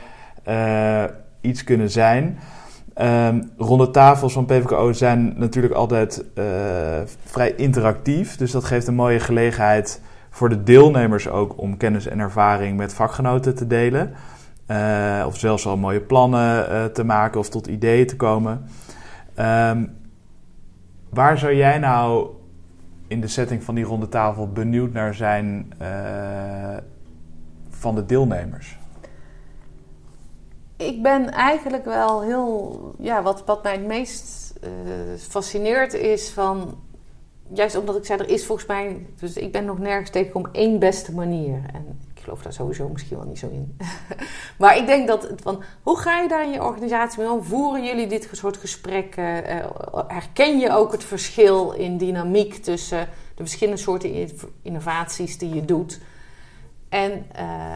eh, 0.44 1.04
iets 1.42 1.64
kunnen 1.64 1.90
zijn. 1.90 2.40
Ehm, 2.94 3.42
ronde 3.58 3.92
tafels 3.92 4.34
van 4.34 4.46
PVKO 4.46 4.94
zijn 4.94 5.34
natuurlijk 5.38 5.74
altijd 5.74 6.24
vrij 7.26 7.54
interactief. 7.56 8.38
Dus 8.38 8.52
dat 8.52 8.64
geeft 8.64 8.88
een 8.88 8.96
mooie 8.96 9.20
gelegenheid 9.20 10.02
voor 10.30 10.50
de 10.50 10.64
deelnemers 10.64 11.28
ook 11.28 11.62
om 11.62 11.78
kennis 11.78 12.06
en 12.06 12.20
ervaring 12.20 12.78
met 12.78 12.94
vakgenoten 12.94 13.56
te 13.56 13.68
delen. 13.68 14.14
Uh, 14.68 15.24
of 15.28 15.38
zelfs 15.38 15.66
al 15.66 15.78
mooie 15.78 16.02
plannen 16.02 16.72
uh, 16.72 16.86
te 16.86 17.04
maken 17.04 17.40
of 17.40 17.50
tot 17.50 17.68
ideeën 17.68 18.08
te 18.08 18.16
komen. 18.16 18.66
Um, 19.40 19.98
waar 21.10 21.38
zou 21.38 21.54
jij 21.54 21.80
nou 21.80 22.28
in 23.08 23.22
de 23.22 23.28
setting 23.28 23.64
van 23.64 23.76
die 23.76 23.84
ronde 23.84 24.10
tafel 24.10 24.52
benieuwd 24.52 24.94
naar 24.94 25.14
zijn 25.14 25.74
uh, 25.82 25.88
van 27.70 27.96
de 27.96 28.06
deelnemers? 28.06 28.78
Ik 30.78 31.02
ben 31.02 31.32
eigenlijk 31.32 31.86
wel 31.86 32.22
heel. 32.22 32.94
Ja, 32.98 33.22
wat, 33.22 33.44
wat 33.46 33.64
mij 33.64 33.72
het 33.72 33.86
meest 33.86 34.54
fascineert 35.18 35.94
is 35.94 36.30
van 36.30 36.78
juist 37.54 37.76
omdat 37.76 37.96
ik 37.96 38.06
zei, 38.06 38.20
er 38.20 38.30
is 38.30 38.46
volgens 38.46 38.68
mij, 38.68 39.06
dus 39.20 39.36
ik 39.36 39.52
ben 39.52 39.66
nog 39.66 39.80
nergens 39.80 40.10
tegengekomen, 40.10 40.54
één 40.54 40.80
beste 40.80 41.14
manier. 41.14 41.62
En 41.74 42.00
ik 42.14 42.22
geloof 42.22 42.42
daar 42.42 42.54
sowieso 42.54 42.90
misschien 42.90 43.18
wel 43.18 43.28
niet 43.28 43.40
zo 43.40 43.50
in. 43.50 43.78
maar 44.60 44.78
ik 44.78 44.86
denk 44.86 45.08
dat, 45.08 45.30
van, 45.36 45.64
hoe 45.84 45.98
ga 45.98 46.20
je 46.22 46.28
daar 46.28 46.44
in 46.44 46.52
je 46.52 46.64
organisatie 46.64 47.22
mee 47.22 47.32
om? 47.32 47.44
Voeren 47.44 47.84
jullie 47.84 48.08
dit 48.08 48.30
soort 48.32 48.58
gesprekken? 48.58 49.56
Uh, 49.56 49.66
herken 50.08 50.60
je 50.60 50.72
ook 50.72 50.92
het 50.92 51.04
verschil 51.04 51.72
in 51.72 51.98
dynamiek 51.98 52.54
tussen 52.56 53.08
de 53.36 53.44
verschillende 53.44 53.80
soorten 53.80 54.30
innovaties 54.62 55.38
die 55.38 55.56
je 55.56 55.66
doet? 55.66 56.00
En, 56.90 57.26
uh, 57.36 57.76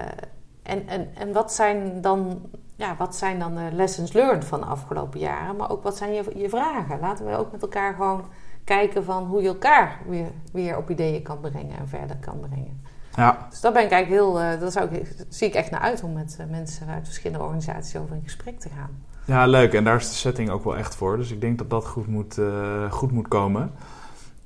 en, 0.64 0.88
en, 0.88 1.10
en 1.16 1.34
wat 1.34 1.54
zijn 1.54 2.02
dan 2.02 2.42
ja, 2.76 2.96
wat 2.98 3.16
zijn 3.16 3.40
dan 3.40 3.56
de 3.56 3.70
lessons 3.72 4.14
learned 4.14 4.46
van 4.46 4.60
de 4.60 4.66
afgelopen 4.66 5.20
jaren? 5.20 5.56
Maar 5.56 5.72
ook 5.72 5.84
wat 5.84 5.98
zijn 5.98 6.14
je, 6.14 6.24
je 6.36 6.50
vragen? 6.50 7.00
Laten 7.00 7.26
we 7.26 7.38
ook 7.38 7.52
met 7.52 7.62
elkaar 7.62 7.94
gewoon 7.94 8.26
kijken 8.64 9.04
van 9.04 9.24
hoe 9.24 9.42
je 9.42 9.48
elkaar 9.48 9.98
weer, 10.08 10.32
weer 10.52 10.78
op 10.78 10.90
ideeën 10.90 11.22
kan 11.22 11.40
brengen 11.40 11.78
en 11.78 11.88
verder 11.88 12.16
kan 12.16 12.40
brengen. 12.40 12.82
Ja. 13.16 13.48
Dus 13.50 13.62
daar 13.62 13.72
ben 13.72 13.84
ik 13.84 13.92
eigenlijk 13.92 14.22
heel, 14.22 14.42
uh, 14.42 14.60
daar 14.60 14.72
zou 14.72 14.90
ik, 14.90 15.16
zie 15.30 15.48
ik 15.48 15.54
echt 15.54 15.72
naar 15.72 15.80
uit 15.80 16.04
om 16.04 16.14
met 16.14 16.38
uh, 16.40 16.46
mensen 16.50 16.88
uit 16.88 17.06
verschillende 17.06 17.44
organisaties 17.44 17.96
over 17.96 18.16
in 18.16 18.24
gesprek 18.24 18.60
te 18.60 18.70
gaan. 18.78 18.90
Ja, 19.26 19.46
leuk. 19.46 19.74
En 19.74 19.84
daar 19.84 19.96
is 19.96 20.10
de 20.10 20.16
setting 20.16 20.50
ook 20.50 20.64
wel 20.64 20.78
echt 20.78 20.96
voor. 20.96 21.18
Dus 21.18 21.32
ik 21.32 21.42
denk 21.42 21.58
dat 21.58 21.70
dat 21.70 21.88
goed 21.88 22.08
moet, 22.08 22.38
uh, 22.38 22.92
goed 22.92 23.12
moet 23.12 23.28
komen. 23.28 23.72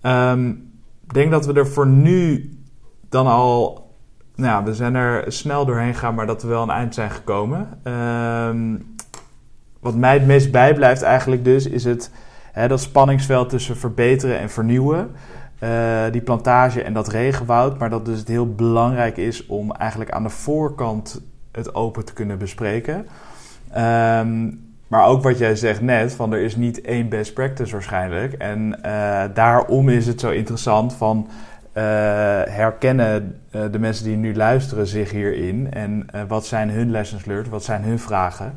Um, 0.02 0.72
ik 1.04 1.14
denk 1.14 1.32
dat 1.32 1.46
we 1.46 1.54
er 1.54 1.68
voor 1.68 1.88
nu 1.88 2.52
dan 3.10 3.28
al. 3.28 3.86
Nou 4.36 4.52
ja, 4.52 4.64
we 4.64 4.76
zijn 4.76 4.96
er 4.96 5.32
snel 5.32 5.66
doorheen 5.66 5.94
gegaan, 5.94 6.16
maar 6.16 6.28
dat 6.28 6.42
we 6.42 6.48
wel 6.48 6.62
aan 6.62 6.72
eind 6.72 6.94
zijn 6.94 7.10
gekomen. 7.10 7.80
Um, 7.84 8.96
wat 9.80 9.96
mij 9.96 10.14
het 10.14 10.26
meest 10.26 10.52
bijblijft 10.52 11.02
eigenlijk 11.02 11.44
dus, 11.44 11.68
is 11.68 11.84
het 11.84 12.12
Dat 12.68 12.82
spanningsveld 12.82 13.50
tussen 13.50 13.78
verbeteren 13.78 14.40
en 14.40 14.50
vernieuwen. 14.50 15.12
Uh, 15.64 16.04
die 16.12 16.22
plantage 16.22 16.84
en 16.84 16.94
dat 16.94 17.08
regenwoud. 17.08 17.78
Maar 17.78 17.90
dat 17.90 18.06
dus 18.06 18.20
het 18.20 18.28
heel 18.28 18.54
belangrijk 18.56 19.18
is 19.18 19.46
om 19.46 19.72
eigenlijk 19.72 20.12
aan 20.12 20.24
de 20.24 20.30
voorkant 20.30 21.22
het 21.52 21.76
open 21.76 22.06
te 22.06 22.14
kunnen 22.14 22.38
bespreken. 22.38 23.08
Um, 23.78 24.66
maar 24.88 25.06
ook 25.06 25.24
wat 25.24 25.38
jij 25.38 25.56
zegt 25.56 25.82
net, 25.82 26.14
van 26.14 26.34
er 26.34 26.40
is 26.40 26.56
niet 26.56 26.82
één 26.82 27.10
best 27.10 27.34
practice 27.34 27.72
waarschijnlijk. 27.72 28.34
En 28.34 28.80
uh, 28.86 29.24
daarom 29.34 29.90
is 29.90 30.08
het 30.08 30.20
zo 30.20 30.30
interessant 30.30 30.94
van 30.94 31.28
uh, 31.28 31.84
herkennen 32.46 33.42
de 33.72 33.80
mensen 33.80 34.06
die 34.06 34.16
nu 34.16 34.36
luisteren 34.36 34.88
zich 34.88 35.12
hierin. 35.12 35.72
En 35.72 36.06
wat 36.28 36.46
zijn 36.46 36.70
hun 36.70 36.92
lessons 36.92 37.26
learned, 37.26 37.50
wat 37.50 37.64
zijn 37.64 37.84
hun 37.84 38.00
vragen. 38.00 38.54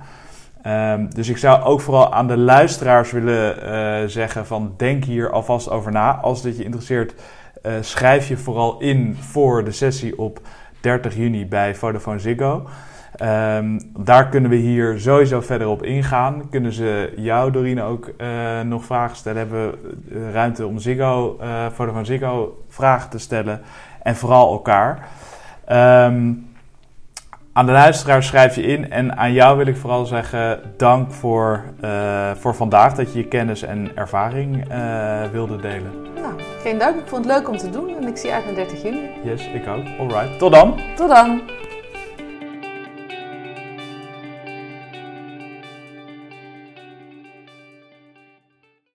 Um, 0.66 1.14
dus 1.14 1.28
ik 1.28 1.36
zou 1.36 1.62
ook 1.62 1.80
vooral 1.80 2.12
aan 2.12 2.26
de 2.26 2.36
luisteraars 2.36 3.12
willen 3.12 3.56
uh, 3.62 4.08
zeggen 4.08 4.46
van 4.46 4.74
denk 4.76 5.04
hier 5.04 5.30
alvast 5.30 5.70
over 5.70 5.92
na. 5.92 6.14
Als 6.14 6.42
dit 6.42 6.56
je 6.56 6.64
interesseert, 6.64 7.14
uh, 7.62 7.72
schrijf 7.80 8.28
je 8.28 8.36
vooral 8.36 8.80
in 8.80 9.16
voor 9.20 9.64
de 9.64 9.72
sessie 9.72 10.18
op 10.18 10.40
30 10.80 11.16
juni 11.16 11.46
bij 11.46 11.74
Vodafone 11.74 12.18
Ziggo. 12.18 12.68
Um, 13.22 13.80
daar 13.98 14.28
kunnen 14.28 14.50
we 14.50 14.56
hier 14.56 15.00
sowieso 15.00 15.40
verder 15.40 15.68
op 15.68 15.82
ingaan. 15.82 16.48
Kunnen 16.50 16.72
ze 16.72 17.12
jou, 17.16 17.50
Dorine, 17.50 17.82
ook 17.82 18.12
uh, 18.18 18.60
nog 18.60 18.84
vragen 18.84 19.16
stellen? 19.16 19.38
Hebben 19.38 19.70
we 19.70 20.30
ruimte 20.32 20.66
om 20.66 20.78
Ziggo, 20.78 21.38
Vodafone 21.72 22.04
Ziggo 22.04 22.64
vragen 22.68 23.10
te 23.10 23.18
stellen? 23.18 23.60
En 24.02 24.16
vooral 24.16 24.52
elkaar. 24.52 25.08
Um, 26.06 26.49
aan 27.52 27.66
de 27.66 27.72
luisteraar 27.72 28.22
schrijf 28.22 28.54
je 28.54 28.62
in. 28.62 28.90
En 28.90 29.16
aan 29.16 29.32
jou 29.32 29.56
wil 29.56 29.66
ik 29.66 29.76
vooral 29.76 30.06
zeggen: 30.06 30.60
dank 30.76 31.12
voor, 31.12 31.64
uh, 31.84 32.30
voor 32.34 32.54
vandaag 32.54 32.94
dat 32.94 33.12
je 33.12 33.18
je 33.18 33.28
kennis 33.28 33.62
en 33.62 33.96
ervaring 33.96 34.72
uh, 34.72 35.22
wilde 35.32 35.56
delen. 35.56 35.92
Nou, 36.14 36.34
geen 36.62 36.78
dank. 36.78 36.96
Ik 36.96 37.08
vond 37.08 37.24
het 37.24 37.34
leuk 37.34 37.48
om 37.48 37.56
te 37.56 37.70
doen 37.70 37.96
en 37.96 38.08
ik 38.08 38.16
zie 38.16 38.32
uit 38.32 38.44
naar 38.44 38.54
30 38.54 38.82
juni. 38.82 39.10
Yes, 39.24 39.46
ik 39.46 39.68
ook. 39.68 39.84
Alright. 39.98 40.38
Tot 40.38 40.52
dan. 40.52 40.80
Tot 40.96 41.08
dan. 41.08 41.40